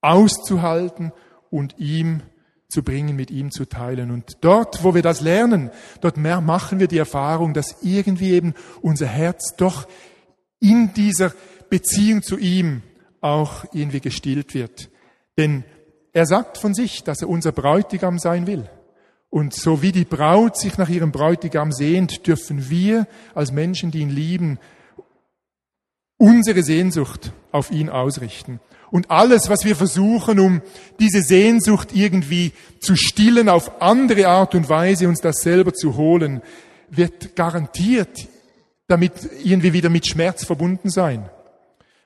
auszuhalten 0.01 1.13
und 1.51 1.79
ihm 1.79 2.23
zu 2.69 2.83
bringen, 2.83 3.17
mit 3.17 3.31
ihm 3.31 3.51
zu 3.51 3.65
teilen. 3.65 4.11
Und 4.11 4.39
dort, 4.41 4.83
wo 4.83 4.95
wir 4.95 5.03
das 5.03 5.21
lernen, 5.21 5.71
dort 6.01 6.17
mehr 6.17 6.41
machen 6.41 6.81
wir 6.81 6.89
die 6.89 6.99
Erfahrung, 6.99 7.55
dass 7.55 7.83
irgendwie 7.83 8.33
eben 8.33 8.55
unser 8.83 9.07
Herz 9.07 9.55
doch 9.57 9.87
in 10.59 10.93
dieser 10.95 11.33
Beziehung 11.71 12.23
zu 12.23 12.39
ihm 12.39 12.83
auch 13.21 13.65
irgendwie 13.73 14.01
gestillt 14.01 14.55
wird. 14.55 14.91
Denn 15.39 15.65
er 16.13 16.27
sagt 16.27 16.59
von 16.59 16.75
sich, 16.75 17.05
dass 17.05 17.23
er 17.23 17.29
unser 17.29 17.53
Bräutigam 17.53 18.19
sein 18.19 18.47
will. 18.47 18.69
Und 19.29 19.53
so 19.53 19.83
wie 19.83 19.93
die 19.93 20.05
Braut 20.05 20.57
sich 20.57 20.79
nach 20.79 20.89
ihrem 20.89 21.13
Bräutigam 21.13 21.73
sehnt, 21.73 22.27
dürfen 22.27 22.71
wir 22.71 23.07
als 23.35 23.53
Menschen, 23.53 23.91
die 23.91 24.01
ihn 24.01 24.11
lieben, 24.11 24.59
unsere 26.17 26.63
Sehnsucht 26.63 27.33
auf 27.53 27.71
ihn 27.71 27.91
ausrichten. 27.91 28.61
Und 28.91 29.11
alles, 29.11 29.49
was 29.49 29.65
wir 29.65 29.77
versuchen, 29.77 30.39
um 30.39 30.63
diese 31.01 31.23
Sehnsucht 31.23 31.89
irgendwie 31.93 32.53
zu 32.81 32.95
stillen, 32.97 33.49
auf 33.49 33.83
andere 33.83 34.29
Art 34.29 34.55
und 34.55 34.69
Weise 34.69 35.09
uns 35.09 35.21
das 35.21 35.37
selber 35.43 35.75
zu 35.75 35.97
holen, 35.97 36.41
wird 36.89 37.35
garantiert 37.35 38.29
damit 38.89 39.13
irgendwie 39.43 39.73
wieder 39.73 39.91
mit 39.91 40.07
Schmerz 40.07 40.45
verbunden 40.45 40.91
sein. 40.91 41.29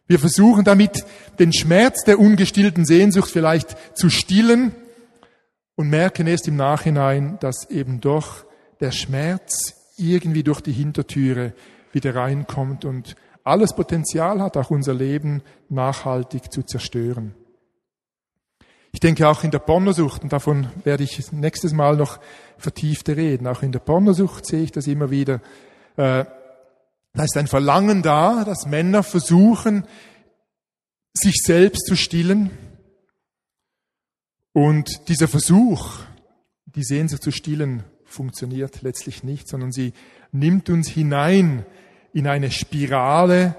Wir 0.06 0.18
versuchen 0.18 0.64
damit 0.64 1.04
den 1.38 1.52
Schmerz 1.52 2.04
der 2.04 2.18
ungestillten 2.18 2.84
Sehnsucht 2.84 3.30
vielleicht 3.30 3.76
zu 3.96 4.10
stillen 4.10 4.74
und 5.76 5.88
merken 5.88 6.26
erst 6.26 6.48
im 6.48 6.56
Nachhinein, 6.56 7.38
dass 7.40 7.70
eben 7.70 8.00
doch 8.00 8.44
der 8.80 8.90
Schmerz 8.92 9.74
irgendwie 9.96 10.42
durch 10.42 10.60
die 10.60 10.72
Hintertüre 10.72 11.52
wieder 11.92 12.14
reinkommt 12.14 12.84
und 12.84 13.14
alles 13.44 13.74
Potenzial 13.74 14.40
hat, 14.40 14.56
auch 14.56 14.70
unser 14.70 14.94
Leben 14.94 15.42
nachhaltig 15.68 16.52
zu 16.52 16.62
zerstören. 16.62 17.34
Ich 18.92 19.00
denke 19.00 19.28
auch 19.28 19.44
in 19.44 19.50
der 19.50 19.60
Pornosucht, 19.60 20.22
und 20.22 20.32
davon 20.32 20.68
werde 20.84 21.04
ich 21.04 21.32
nächstes 21.32 21.72
Mal 21.72 21.96
noch 21.96 22.18
vertiefter 22.58 23.16
reden, 23.16 23.46
auch 23.46 23.62
in 23.62 23.72
der 23.72 23.78
Pornosucht 23.78 24.46
sehe 24.46 24.62
ich 24.62 24.72
das 24.72 24.86
immer 24.86 25.10
wieder. 25.10 25.40
Äh, 25.96 26.24
da 27.12 27.24
ist 27.24 27.36
ein 27.36 27.46
Verlangen 27.46 28.02
da, 28.02 28.44
dass 28.44 28.66
Männer 28.66 29.02
versuchen, 29.02 29.84
sich 31.14 31.36
selbst 31.44 31.86
zu 31.86 31.96
stillen. 31.96 32.50
Und 34.52 35.08
dieser 35.08 35.28
Versuch, 35.28 36.00
die 36.66 36.84
Sehnsucht 36.84 37.22
zu 37.22 37.30
stillen, 37.30 37.84
funktioniert 38.04 38.82
letztlich 38.82 39.22
nicht, 39.22 39.48
sondern 39.48 39.72
sie 39.72 39.92
nimmt 40.32 40.68
uns 40.68 40.88
hinein 40.88 41.64
in 42.12 42.26
eine 42.26 42.50
Spirale 42.50 43.56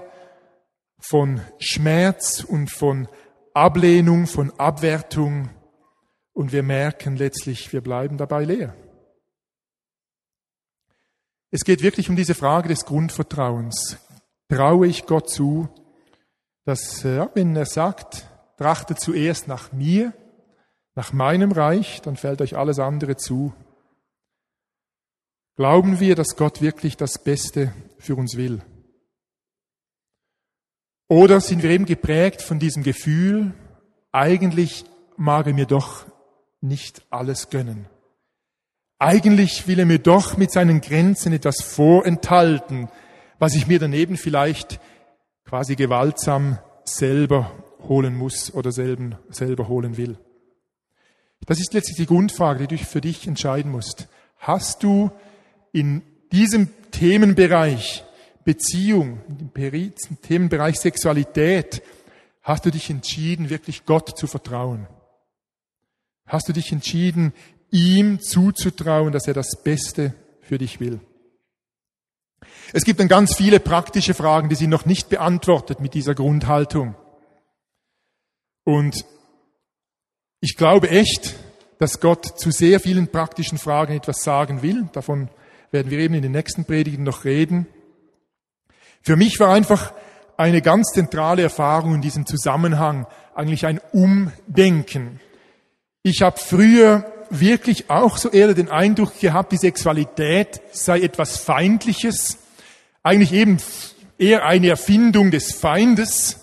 von 0.98 1.40
Schmerz 1.58 2.44
und 2.44 2.70
von 2.70 3.08
Ablehnung, 3.54 4.26
von 4.26 4.50
Abwertung 4.58 5.50
und 6.32 6.52
wir 6.52 6.62
merken 6.62 7.16
letztlich, 7.16 7.72
wir 7.72 7.82
bleiben 7.82 8.16
dabei 8.16 8.44
leer. 8.44 8.74
Es 11.50 11.64
geht 11.64 11.82
wirklich 11.82 12.08
um 12.08 12.16
diese 12.16 12.34
Frage 12.34 12.68
des 12.68 12.86
Grundvertrauens. 12.86 13.98
Traue 14.48 14.86
ich 14.86 15.04
Gott 15.04 15.28
zu, 15.28 15.68
dass, 16.64 17.02
ja, 17.02 17.30
wenn 17.34 17.54
er 17.56 17.66
sagt, 17.66 18.26
trachtet 18.56 19.00
zuerst 19.00 19.48
nach 19.48 19.72
mir, 19.72 20.14
nach 20.94 21.12
meinem 21.12 21.52
Reich, 21.52 22.00
dann 22.02 22.16
fällt 22.16 22.40
euch 22.40 22.56
alles 22.56 22.78
andere 22.78 23.16
zu. 23.16 23.52
Glauben 25.56 26.00
wir, 26.00 26.14
dass 26.14 26.36
Gott 26.36 26.62
wirklich 26.62 26.96
das 26.96 27.22
Beste 27.22 27.74
für 28.02 28.16
uns 28.16 28.36
will? 28.36 28.60
Oder 31.08 31.40
sind 31.40 31.62
wir 31.62 31.70
eben 31.70 31.84
geprägt 31.84 32.42
von 32.42 32.58
diesem 32.58 32.82
Gefühl, 32.82 33.54
eigentlich 34.12 34.84
mag 35.16 35.46
er 35.46 35.54
mir 35.54 35.66
doch 35.66 36.06
nicht 36.60 37.02
alles 37.10 37.50
gönnen. 37.50 37.86
Eigentlich 38.98 39.66
will 39.66 39.80
er 39.80 39.86
mir 39.86 39.98
doch 39.98 40.36
mit 40.36 40.52
seinen 40.52 40.80
Grenzen 40.80 41.32
etwas 41.32 41.60
vorenthalten, 41.62 42.88
was 43.38 43.54
ich 43.54 43.66
mir 43.66 43.78
daneben 43.78 44.16
vielleicht 44.16 44.80
quasi 45.44 45.74
gewaltsam 45.74 46.58
selber 46.84 47.52
holen 47.88 48.14
muss 48.16 48.54
oder 48.54 48.70
selber, 48.70 49.18
selber 49.28 49.68
holen 49.68 49.96
will. 49.96 50.18
Das 51.46 51.58
ist 51.58 51.74
letztlich 51.74 51.96
die 51.96 52.06
Grundfrage, 52.06 52.68
die 52.68 52.76
du 52.76 52.84
für 52.84 53.00
dich 53.00 53.26
entscheiden 53.26 53.72
musst. 53.72 54.08
Hast 54.38 54.82
du 54.82 55.10
in 55.72 56.02
diesem 56.32 56.68
Themenbereich 56.90 58.04
Beziehung, 58.44 59.20
im 59.54 60.20
Themenbereich 60.22 60.80
Sexualität, 60.80 61.82
hast 62.42 62.66
du 62.66 62.70
dich 62.70 62.90
entschieden, 62.90 63.50
wirklich 63.50 63.86
Gott 63.86 64.18
zu 64.18 64.26
vertrauen? 64.26 64.88
Hast 66.26 66.48
du 66.48 66.52
dich 66.52 66.72
entschieden, 66.72 67.32
ihm 67.70 68.20
zuzutrauen, 68.20 69.12
dass 69.12 69.28
er 69.28 69.34
das 69.34 69.62
Beste 69.62 70.14
für 70.40 70.58
dich 70.58 70.80
will? 70.80 71.00
Es 72.72 72.84
gibt 72.84 73.00
dann 73.00 73.08
ganz 73.08 73.36
viele 73.36 73.60
praktische 73.60 74.14
Fragen, 74.14 74.48
die 74.48 74.54
sind 74.54 74.70
noch 74.70 74.86
nicht 74.86 75.08
beantwortet 75.08 75.80
mit 75.80 75.94
dieser 75.94 76.14
Grundhaltung. 76.14 76.94
Und 78.64 79.04
ich 80.40 80.56
glaube 80.56 80.90
echt, 80.90 81.34
dass 81.78 82.00
Gott 82.00 82.38
zu 82.38 82.50
sehr 82.50 82.80
vielen 82.80 83.08
praktischen 83.08 83.58
Fragen 83.58 83.94
etwas 83.94 84.22
sagen 84.22 84.62
will. 84.62 84.88
Davon 84.92 85.28
werden 85.72 85.90
wir 85.90 85.98
eben 85.98 86.14
in 86.14 86.22
den 86.22 86.32
nächsten 86.32 86.64
Predigten 86.64 87.02
noch 87.02 87.24
reden. 87.24 87.66
Für 89.00 89.16
mich 89.16 89.40
war 89.40 89.52
einfach 89.52 89.92
eine 90.36 90.62
ganz 90.62 90.88
zentrale 90.92 91.42
Erfahrung 91.42 91.94
in 91.94 92.02
diesem 92.02 92.26
Zusammenhang 92.26 93.06
eigentlich 93.34 93.66
ein 93.66 93.80
Umdenken. 93.92 95.18
Ich 96.02 96.22
habe 96.22 96.38
früher 96.38 97.10
wirklich 97.30 97.88
auch 97.90 98.18
so 98.18 98.30
eher 98.30 98.52
den 98.54 98.68
Eindruck 98.68 99.18
gehabt, 99.18 99.52
die 99.52 99.56
Sexualität 99.56 100.60
sei 100.72 101.00
etwas 101.00 101.38
Feindliches, 101.38 102.38
eigentlich 103.02 103.32
eben 103.32 103.56
eher 104.18 104.44
eine 104.44 104.68
Erfindung 104.68 105.30
des 105.30 105.52
Feindes. 105.54 106.38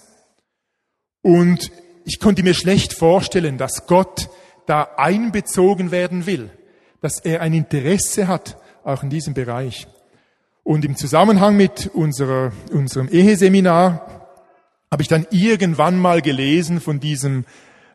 Und 1.22 1.72
ich 2.06 2.20
konnte 2.20 2.42
mir 2.42 2.56
schlecht 2.56 2.94
vorstellen, 2.94 3.58
dass 3.58 3.86
Gott 3.86 4.30
da 4.66 4.90
einbezogen 4.98 5.92
werden 5.92 6.26
will, 6.26 6.50
dass 7.02 7.20
er 7.20 7.42
ein 7.42 7.54
Interesse 7.54 8.28
hat, 8.28 8.58
auch 8.84 9.04
in 9.04 9.10
diesem 9.10 9.34
Bereich. 9.34 9.88
Und 10.64 10.86
im 10.86 10.96
Zusammenhang 10.96 11.58
mit 11.58 11.88
unserer, 11.94 12.52
unserem 12.72 13.10
Eheseminar 13.10 14.28
habe 14.92 15.02
ich 15.02 15.08
dann 15.08 15.26
irgendwann 15.32 15.98
mal 15.98 16.22
gelesen 16.22 16.82
von 16.82 17.00
diesem 17.00 17.46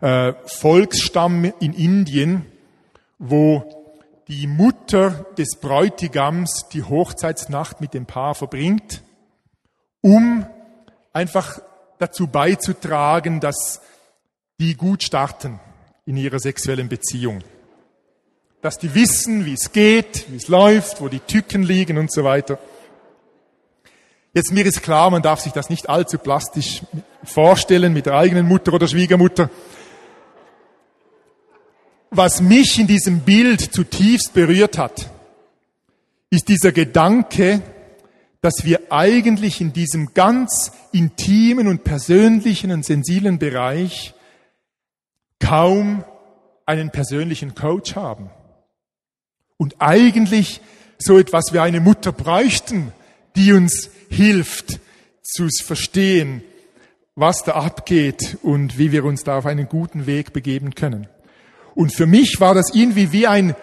äh, 0.00 0.32
Volksstamm 0.46 1.52
in 1.60 1.72
Indien, 1.72 2.46
wo 3.18 3.84
die 4.28 4.46
Mutter 4.46 5.26
des 5.36 5.56
Bräutigams 5.60 6.68
die 6.72 6.82
Hochzeitsnacht 6.82 7.80
mit 7.80 7.94
dem 7.94 8.06
Paar 8.06 8.34
verbringt, 8.34 9.02
um 10.00 10.46
einfach 11.12 11.60
dazu 11.98 12.26
beizutragen, 12.26 13.40
dass 13.40 13.80
die 14.60 14.74
gut 14.76 15.02
starten 15.02 15.60
in 16.06 16.16
ihrer 16.16 16.38
sexuellen 16.38 16.88
Beziehung. 16.88 17.42
Dass 18.64 18.79
die 18.79 18.94
wissen, 18.94 19.44
wie 19.44 19.53
es 19.53 19.72
geht, 19.72 20.24
wie 20.31 20.37
es 20.37 20.48
läuft, 20.48 21.03
wo 21.03 21.09
die 21.09 21.20
Tücken 21.20 21.64
liegen 21.64 21.98
und 21.98 22.11
so 22.11 22.24
weiter. 22.24 22.59
Jetzt 24.33 24.53
mir 24.53 24.64
ist 24.64 24.83
klar, 24.83 25.11
man 25.11 25.20
darf 25.20 25.40
sich 25.40 25.53
das 25.53 25.68
nicht 25.68 25.90
allzu 25.90 26.16
plastisch 26.16 26.81
vorstellen 27.22 27.92
mit 27.92 28.07
der 28.07 28.14
eigenen 28.14 28.48
Mutter 28.48 28.72
oder 28.72 28.88
Schwiegermutter. 28.88 29.50
Was 32.09 32.40
mich 32.40 32.79
in 32.79 32.87
diesem 32.87 33.20
Bild 33.20 33.61
zutiefst 33.61 34.33
berührt 34.33 34.79
hat, 34.79 35.11
ist 36.31 36.48
dieser 36.48 36.72
Gedanke, 36.72 37.61
dass 38.40 38.64
wir 38.64 38.81
eigentlich 38.90 39.61
in 39.61 39.74
diesem 39.74 40.14
ganz 40.14 40.72
intimen 40.90 41.68
und 41.68 41.85
persönlichen 41.85 42.72
und 42.72 42.87
sensiblen 42.87 43.38
Bereich 43.38 44.14
kaum 45.38 46.03
einen 46.64 46.90
persönlichen 46.90 47.55
Coach 47.55 47.94
haben. 47.94 48.31
Und 49.56 49.76
eigentlich 49.78 50.60
so 50.98 51.18
etwas 51.18 51.52
wie 51.52 51.58
eine 51.58 51.80
Mutter 51.80 52.12
bräuchten, 52.12 52.92
die 53.36 53.52
uns 53.52 53.90
hilft 54.08 54.80
zu 55.22 55.48
verstehen, 55.64 56.42
was 57.14 57.44
da 57.44 57.52
abgeht 57.52 58.38
und 58.42 58.78
wie 58.78 58.92
wir 58.92 59.04
uns 59.04 59.22
da 59.22 59.38
auf 59.38 59.46
einen 59.46 59.68
guten 59.68 60.06
Weg 60.06 60.32
begeben 60.32 60.74
können. 60.74 61.08
Und 61.74 61.92
für 61.92 62.06
mich 62.06 62.40
war 62.40 62.54
das 62.54 62.74
irgendwie 62.74 63.12
wie 63.12 63.26
ein, 63.26 63.54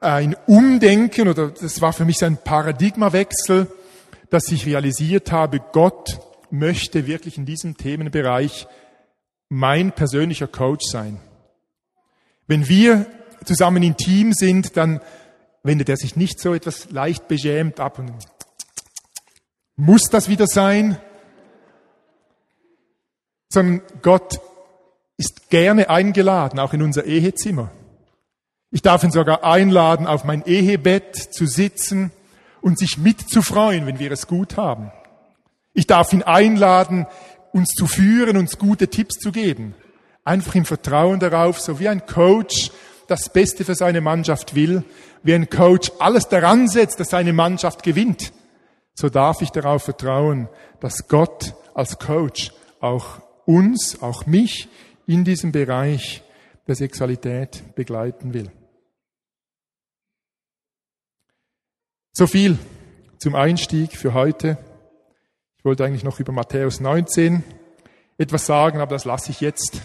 ein 0.00 0.36
Umdenken 0.46 1.28
oder 1.28 1.48
das 1.48 1.80
war 1.80 1.92
für 1.92 2.04
mich 2.04 2.18
so 2.18 2.26
ein 2.26 2.38
Paradigmawechsel, 2.42 3.66
dass 4.30 4.50
ich 4.50 4.66
realisiert 4.66 5.30
habe, 5.32 5.60
Gott 5.72 6.18
möchte 6.50 7.06
wirklich 7.06 7.38
in 7.38 7.46
diesem 7.46 7.76
Themenbereich 7.76 8.66
mein 9.48 9.92
persönlicher 9.92 10.46
Coach 10.46 10.86
sein. 10.90 11.18
Wenn 12.46 12.68
wir 12.68 13.06
zusammen 13.44 13.82
intim 13.82 14.32
sind, 14.32 14.76
dann 14.76 15.00
wendet 15.62 15.88
er 15.88 15.96
sich 15.96 16.16
nicht 16.16 16.40
so 16.40 16.54
etwas 16.54 16.90
leicht 16.90 17.28
beschämt 17.28 17.80
ab 17.80 17.98
und 17.98 18.12
muss 19.76 20.02
das 20.10 20.28
wieder 20.28 20.46
sein, 20.46 20.98
sondern 23.48 23.82
Gott 24.02 24.40
ist 25.16 25.50
gerne 25.50 25.90
eingeladen, 25.90 26.58
auch 26.58 26.72
in 26.72 26.82
unser 26.82 27.04
Ehezimmer. 27.04 27.70
Ich 28.70 28.82
darf 28.82 29.04
ihn 29.04 29.10
sogar 29.10 29.44
einladen, 29.44 30.06
auf 30.06 30.24
mein 30.24 30.44
Ehebett 30.46 31.16
zu 31.16 31.46
sitzen 31.46 32.10
und 32.62 32.78
sich 32.78 32.96
mitzufreuen, 32.96 33.86
wenn 33.86 33.98
wir 33.98 34.10
es 34.10 34.26
gut 34.26 34.56
haben. 34.56 34.90
Ich 35.74 35.86
darf 35.86 36.12
ihn 36.12 36.22
einladen, 36.22 37.06
uns 37.52 37.68
zu 37.70 37.86
führen, 37.86 38.36
uns 38.36 38.58
gute 38.58 38.88
Tipps 38.88 39.18
zu 39.18 39.30
geben. 39.30 39.74
Einfach 40.24 40.54
im 40.54 40.64
Vertrauen 40.64 41.20
darauf, 41.20 41.60
so 41.60 41.80
wie 41.80 41.88
ein 41.88 42.06
Coach 42.06 42.70
das 43.12 43.28
Beste 43.28 43.66
für 43.66 43.74
seine 43.74 44.00
Mannschaft 44.00 44.54
will, 44.54 44.84
wie 45.22 45.34
ein 45.34 45.50
Coach 45.50 45.92
alles 45.98 46.28
daran 46.28 46.66
setzt, 46.66 46.98
dass 46.98 47.10
seine 47.10 47.34
Mannschaft 47.34 47.82
gewinnt, 47.82 48.32
so 48.94 49.10
darf 49.10 49.42
ich 49.42 49.50
darauf 49.50 49.82
vertrauen, 49.82 50.48
dass 50.80 51.08
Gott 51.08 51.54
als 51.74 51.98
Coach 51.98 52.52
auch 52.80 53.20
uns, 53.44 54.00
auch 54.00 54.24
mich 54.24 54.68
in 55.06 55.24
diesem 55.24 55.52
Bereich 55.52 56.22
der 56.66 56.74
Sexualität 56.74 57.74
begleiten 57.74 58.32
will. 58.32 58.50
So 62.12 62.26
viel 62.26 62.58
zum 63.18 63.34
Einstieg 63.34 63.94
für 63.96 64.14
heute. 64.14 64.56
Ich 65.58 65.66
wollte 65.66 65.84
eigentlich 65.84 66.04
noch 66.04 66.18
über 66.18 66.32
Matthäus 66.32 66.80
19 66.80 67.44
etwas 68.16 68.46
sagen, 68.46 68.80
aber 68.80 68.94
das 68.94 69.04
lasse 69.04 69.30
ich 69.30 69.42
jetzt. 69.42 69.82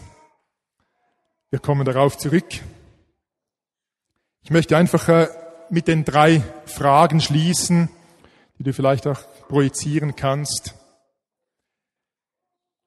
Wir 1.49 1.59
kommen 1.59 1.83
darauf 1.83 2.17
zurück. 2.17 2.61
Ich 4.47 4.51
möchte 4.51 4.77
einfach 4.77 5.09
äh, 5.09 5.27
mit 5.69 5.89
den 5.89 6.05
drei 6.05 6.41
Fragen 6.65 7.19
schließen, 7.19 7.89
die 8.57 8.63
du 8.63 8.71
vielleicht 8.71 9.05
auch 9.05 9.19
projizieren 9.49 10.15
kannst. 10.15 10.73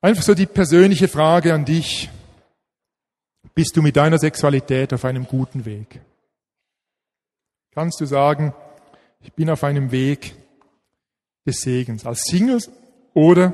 Einfach 0.01 0.23
so 0.23 0.33
die 0.33 0.47
persönliche 0.47 1.07
Frage 1.07 1.53
an 1.53 1.67
dich. 1.67 2.09
Bist 3.55 3.77
du 3.77 3.83
mit 3.83 3.95
deiner 3.97 4.19
Sexualität 4.19 4.95
auf 4.95 5.05
einem 5.05 5.27
guten 5.27 5.67
Weg? 5.67 6.01
Kannst 7.75 8.01
du 8.01 8.07
sagen, 8.07 8.55
ich 9.21 9.35
bin 9.35 9.51
auf 9.51 9.63
einem 9.63 9.91
Weg 9.91 10.35
des 11.47 11.61
Segens, 11.61 12.07
als 12.07 12.23
Single 12.23 12.63
oder 13.13 13.53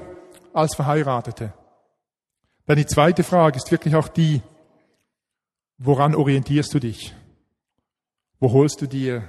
als 0.52 0.76
Verheiratete? 0.76 1.52
Dann 2.66 2.76
die 2.76 2.86
zweite 2.86 3.24
Frage 3.24 3.56
ist 3.56 3.72
wirklich 3.72 3.96
auch 3.96 4.06
die, 4.06 4.42
woran 5.78 6.14
orientierst 6.14 6.72
du 6.72 6.78
dich? 6.78 7.12
Wo 8.38 8.52
holst 8.52 8.82
du 8.82 8.86
dir 8.86 9.26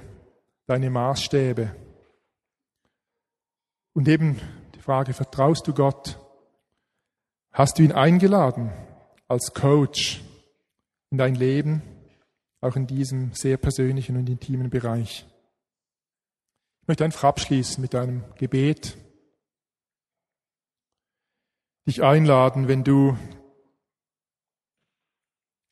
deine 0.66 0.90
Maßstäbe? 0.90 1.74
Und 3.94 4.06
eben 4.06 4.38
die 4.74 4.80
Frage, 4.80 5.14
vertraust 5.14 5.66
du 5.66 5.72
Gott? 5.72 6.18
Hast 7.52 7.78
du 7.78 7.82
ihn 7.82 7.92
eingeladen 7.92 8.70
als 9.26 9.54
Coach 9.54 10.22
in 11.10 11.18
dein 11.18 11.34
Leben, 11.34 11.82
auch 12.60 12.76
in 12.76 12.86
diesem 12.86 13.32
sehr 13.32 13.56
persönlichen 13.56 14.16
und 14.16 14.28
intimen 14.28 14.68
Bereich? 14.68 15.26
Ich 16.82 16.88
möchte 16.88 17.04
einfach 17.04 17.24
abschließen 17.24 17.80
mit 17.80 17.94
einem 17.94 18.24
Gebet. 18.36 18.96
Dich 21.86 22.02
einladen, 22.02 22.68
wenn 22.68 22.84
du 22.84 23.16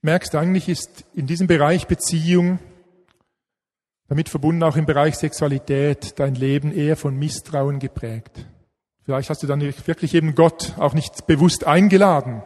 merkst, 0.01 0.35
eigentlich 0.35 0.71
ist 0.71 1.05
in 1.15 1.27
diesem 1.27 1.47
Bereich 1.47 1.87
Beziehung, 1.87 2.59
damit 4.09 4.29
verbunden 4.29 4.63
auch 4.63 4.77
im 4.77 4.87
Bereich 4.87 5.17
Sexualität, 5.17 6.19
dein 6.19 6.35
Leben 6.35 6.73
eher 6.73 6.97
von 6.97 7.17
Misstrauen 7.17 7.79
geprägt. 7.79 8.47
Vielleicht 9.05 9.31
hast 9.31 9.43
du 9.43 9.47
dann 9.47 9.61
wirklich 9.61 10.15
eben 10.15 10.35
Gott 10.35 10.75
auch 10.79 10.95
nicht 10.95 11.27
bewusst 11.27 11.65
eingeladen. 11.65 12.43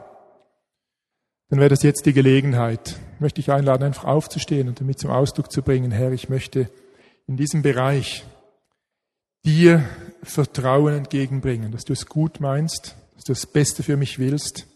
Dann 1.49 1.59
wäre 1.59 1.71
das 1.71 1.83
jetzt 1.83 2.07
die 2.07 2.13
Gelegenheit. 2.13 2.97
Ich 3.15 3.21
möchte 3.21 3.41
dich 3.41 3.51
einladen, 3.51 3.83
einfach 3.83 4.05
aufzustehen 4.05 4.69
und 4.69 4.81
damit 4.81 4.99
zum 4.99 5.11
Ausdruck 5.11 5.51
zu 5.51 5.63
bringen, 5.63 5.91
Herr, 5.91 6.13
ich 6.13 6.29
möchte 6.29 6.71
in 7.27 7.37
diesem 7.37 7.63
Bereich 7.63 8.25
dir 9.45 9.85
Vertrauen 10.23 10.95
entgegenbringen, 10.95 11.73
dass 11.73 11.85
du 11.85 11.93
es 11.93 12.07
gut 12.07 12.41
meinst, 12.41 12.95
dass 13.15 13.25
du 13.25 13.33
das 13.33 13.47
Beste 13.47 13.83
für 13.83 13.97
mich 13.97 14.19
willst. 14.19 14.67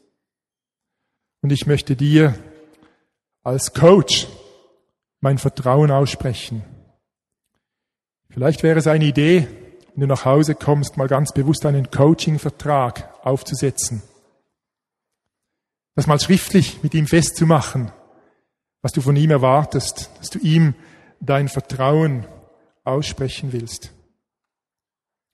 Und 1.43 1.53
ich 1.53 1.67
möchte 1.67 1.97
dir 1.97 2.35
als 3.43 3.75
Coach 3.75 4.27
mein 5.21 5.39
Vertrauen 5.39 5.91
aussprechen. 5.91 6.65
Vielleicht 8.35 8.65
wäre 8.65 8.81
es 8.81 8.89
eine 8.89 9.05
Idee, 9.05 9.47
wenn 9.95 10.01
du 10.01 10.07
nach 10.09 10.25
Hause 10.25 10.57
kommst, 10.57 10.97
mal 10.97 11.07
ganz 11.07 11.31
bewusst 11.31 11.65
einen 11.67 11.93
Coaching-Vertrag 11.93 13.25
aufzusetzen. 13.25 14.03
Das 15.95 16.09
mal 16.09 16.19
schriftlich 16.19 16.83
mit 16.83 16.95
ihm 16.95 17.07
festzumachen, 17.07 17.93
was 18.83 18.91
du 18.91 19.01
von 19.03 19.15
ihm 19.15 19.31
erwartest, 19.31 20.11
dass 20.19 20.31
du 20.31 20.41
ihm 20.41 20.75
dein 21.21 21.47
Vertrauen 21.47 22.27
aussprechen 22.83 23.53
willst. 23.53 23.93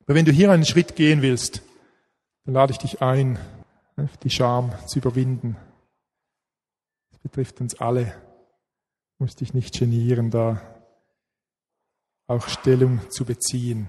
Aber 0.04 0.14
wenn 0.14 0.26
du 0.26 0.32
hier 0.32 0.50
einen 0.50 0.66
Schritt 0.66 0.94
gehen 0.94 1.22
willst, 1.22 1.62
dann 2.44 2.52
lade 2.52 2.72
ich 2.72 2.78
dich 2.78 3.00
ein, 3.00 3.38
die 4.24 4.30
Scham 4.30 4.74
zu 4.86 4.98
überwinden. 4.98 5.56
Das 7.12 7.18
betrifft 7.20 7.62
uns 7.62 7.80
alle. 7.80 8.04
Du 9.16 9.24
musst 9.24 9.40
dich 9.40 9.54
nicht 9.54 9.78
genieren, 9.78 10.30
da 10.30 10.60
auch 12.30 12.48
Stellung 12.48 13.00
zu 13.10 13.24
beziehen. 13.24 13.88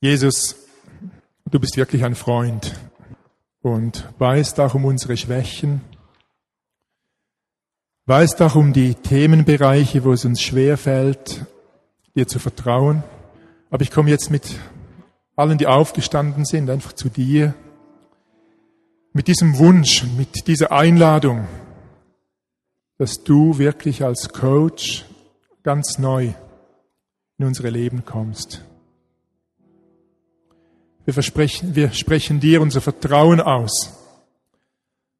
Jesus, 0.00 0.56
du 1.44 1.60
bist 1.60 1.76
wirklich 1.76 2.02
ein 2.02 2.14
Freund 2.14 2.74
und 3.60 4.08
weißt 4.18 4.58
auch 4.60 4.74
um 4.74 4.86
unsere 4.86 5.14
Schwächen, 5.18 5.82
weißt 8.06 8.40
auch 8.40 8.54
um 8.54 8.72
die 8.72 8.94
Themenbereiche, 8.94 10.04
wo 10.04 10.14
es 10.14 10.24
uns 10.24 10.40
schwer 10.40 10.78
fällt, 10.78 11.44
dir 12.14 12.26
zu 12.26 12.38
vertrauen. 12.38 13.04
Aber 13.68 13.82
ich 13.82 13.90
komme 13.90 14.08
jetzt 14.08 14.30
mit 14.30 14.58
allen, 15.36 15.58
die 15.58 15.66
aufgestanden 15.66 16.46
sind, 16.46 16.70
einfach 16.70 16.94
zu 16.94 17.10
dir, 17.10 17.52
mit 19.12 19.28
diesem 19.28 19.58
Wunsch, 19.58 20.04
mit 20.16 20.46
dieser 20.46 20.72
Einladung, 20.72 21.46
dass 22.96 23.22
du 23.22 23.58
wirklich 23.58 24.02
als 24.02 24.30
Coach 24.30 25.04
ganz 25.62 25.98
neu 25.98 26.32
in 27.38 27.46
unsere 27.46 27.70
Leben 27.70 28.04
kommst. 28.04 28.64
Wir, 31.04 31.14
versprechen, 31.14 31.74
wir 31.74 31.92
sprechen 31.92 32.40
dir 32.40 32.60
unser 32.60 32.80
Vertrauen 32.80 33.40
aus, 33.40 33.92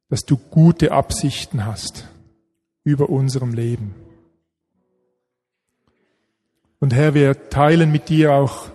dass 0.09 0.21
du 0.21 0.37
gute 0.37 0.91
Absichten 0.91 1.65
hast 1.65 2.07
über 2.83 3.09
unserem 3.09 3.53
Leben. 3.53 3.95
Und 6.79 6.93
Herr, 6.93 7.13
wir 7.13 7.49
teilen 7.49 7.91
mit 7.91 8.09
dir 8.09 8.33
auch 8.33 8.69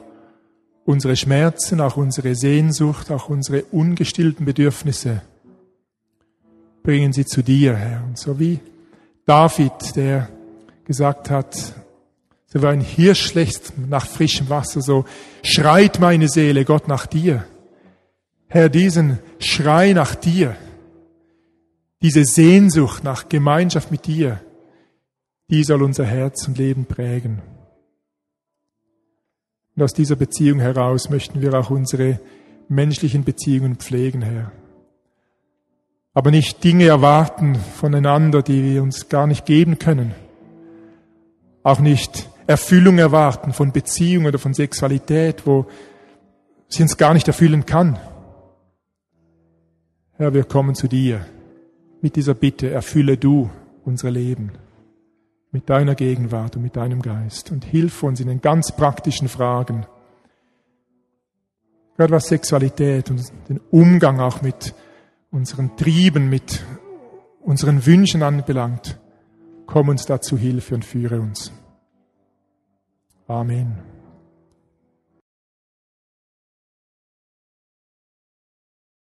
unsere 0.85 1.17
Schmerzen, 1.17 1.81
auch 1.81 1.97
unsere 1.97 2.35
Sehnsucht, 2.35 3.11
auch 3.11 3.29
unsere 3.29 3.65
ungestillten 3.65 4.45
Bedürfnisse. 4.45 5.23
Bringen 6.83 7.13
sie 7.13 7.25
zu 7.25 7.43
dir, 7.43 7.77
Herr. 7.77 8.05
Und 8.05 8.19
so 8.19 8.39
wie 8.39 8.61
David, 9.25 9.97
der 9.97 10.29
gesagt 10.85 11.31
hat, 11.31 11.75
so 12.55 12.63
wie 12.63 12.67
ein 12.69 12.81
Hirsch 12.81 13.27
schlecht 13.27 13.73
nach 13.89 14.07
frischem 14.07 14.49
Wasser, 14.49 14.81
so 14.81 15.05
schreit 15.43 15.99
meine 15.99 16.29
Seele 16.29 16.65
Gott 16.65 16.87
nach 16.87 17.07
dir. 17.07 17.45
Herr, 18.47 18.69
diesen 18.69 19.19
Schrei 19.41 19.93
nach 19.93 20.15
dir, 20.15 20.57
diese 22.01 22.25
Sehnsucht 22.25 23.03
nach 23.03 23.29
Gemeinschaft 23.29 23.91
mit 23.91 24.07
dir, 24.07 24.41
die 25.51 25.65
soll 25.65 25.83
unser 25.83 26.05
Herz 26.05 26.47
und 26.47 26.57
Leben 26.57 26.87
prägen. 26.87 27.43
Und 29.75 29.83
aus 29.83 29.93
dieser 29.93 30.15
Beziehung 30.15 30.61
heraus 30.61 31.11
möchten 31.11 31.43
wir 31.43 31.55
auch 31.55 31.71
unsere 31.71 32.21
menschlichen 32.69 33.25
Beziehungen 33.25 33.77
pflegen, 33.77 34.23
Herr. 34.23 34.53
Aber 36.13 36.31
nicht 36.31 36.63
Dinge 36.63 36.87
erwarten 36.87 37.57
voneinander, 37.57 38.43
die 38.43 38.63
wir 38.63 38.83
uns 38.85 39.09
gar 39.09 39.27
nicht 39.27 39.45
geben 39.45 39.81
können. 39.81 40.15
Auch 41.65 41.81
nicht 41.81 42.29
Erfüllung 42.47 42.99
erwarten 42.99 43.53
von 43.53 43.73
Beziehung 43.73 44.27
oder 44.27 44.39
von 44.39 44.55
Sexualität, 44.55 45.47
wo 45.47 45.67
sie 46.69 46.83
uns 46.83 46.97
gar 46.97 47.15
nicht 47.15 47.29
erfüllen 47.29 47.65
kann. 47.65 47.99
Herr, 50.17 50.35
wir 50.35 50.45
kommen 50.45 50.75
zu 50.75 50.89
dir 50.89 51.25
mit 52.01 52.17
dieser 52.17 52.35
Bitte, 52.35 52.71
erfülle 52.71 53.17
du 53.17 53.51
unser 53.85 54.11
Leben 54.11 54.53
mit 55.51 55.71
deiner 55.71 55.95
Gegenwart 55.95 56.57
und 56.57 56.63
mit 56.63 56.77
deinem 56.77 57.01
Geist 57.01 57.53
und 57.53 57.65
hilf 57.65 58.03
uns 58.03 58.21
in 58.21 58.27
den 58.27 58.41
ganz 58.41 58.73
praktischen 58.73 59.29
Fragen, 59.29 59.87
gerade 61.97 62.13
was 62.13 62.27
Sexualität 62.27 63.09
und 63.11 63.23
den 63.49 63.61
Umgang 63.71 64.19
auch 64.21 64.43
mit 64.43 64.75
unseren 65.31 65.77
Trieben, 65.77 66.29
mit 66.29 66.65
unseren 67.41 67.87
Wünschen 67.87 68.23
anbelangt. 68.23 68.99
Komm 69.67 69.89
uns 69.89 70.07
dazu 70.07 70.37
Hilfe 70.37 70.75
und 70.75 70.85
führe 70.85 71.21
uns. 71.21 71.53
Amen. 73.29 73.94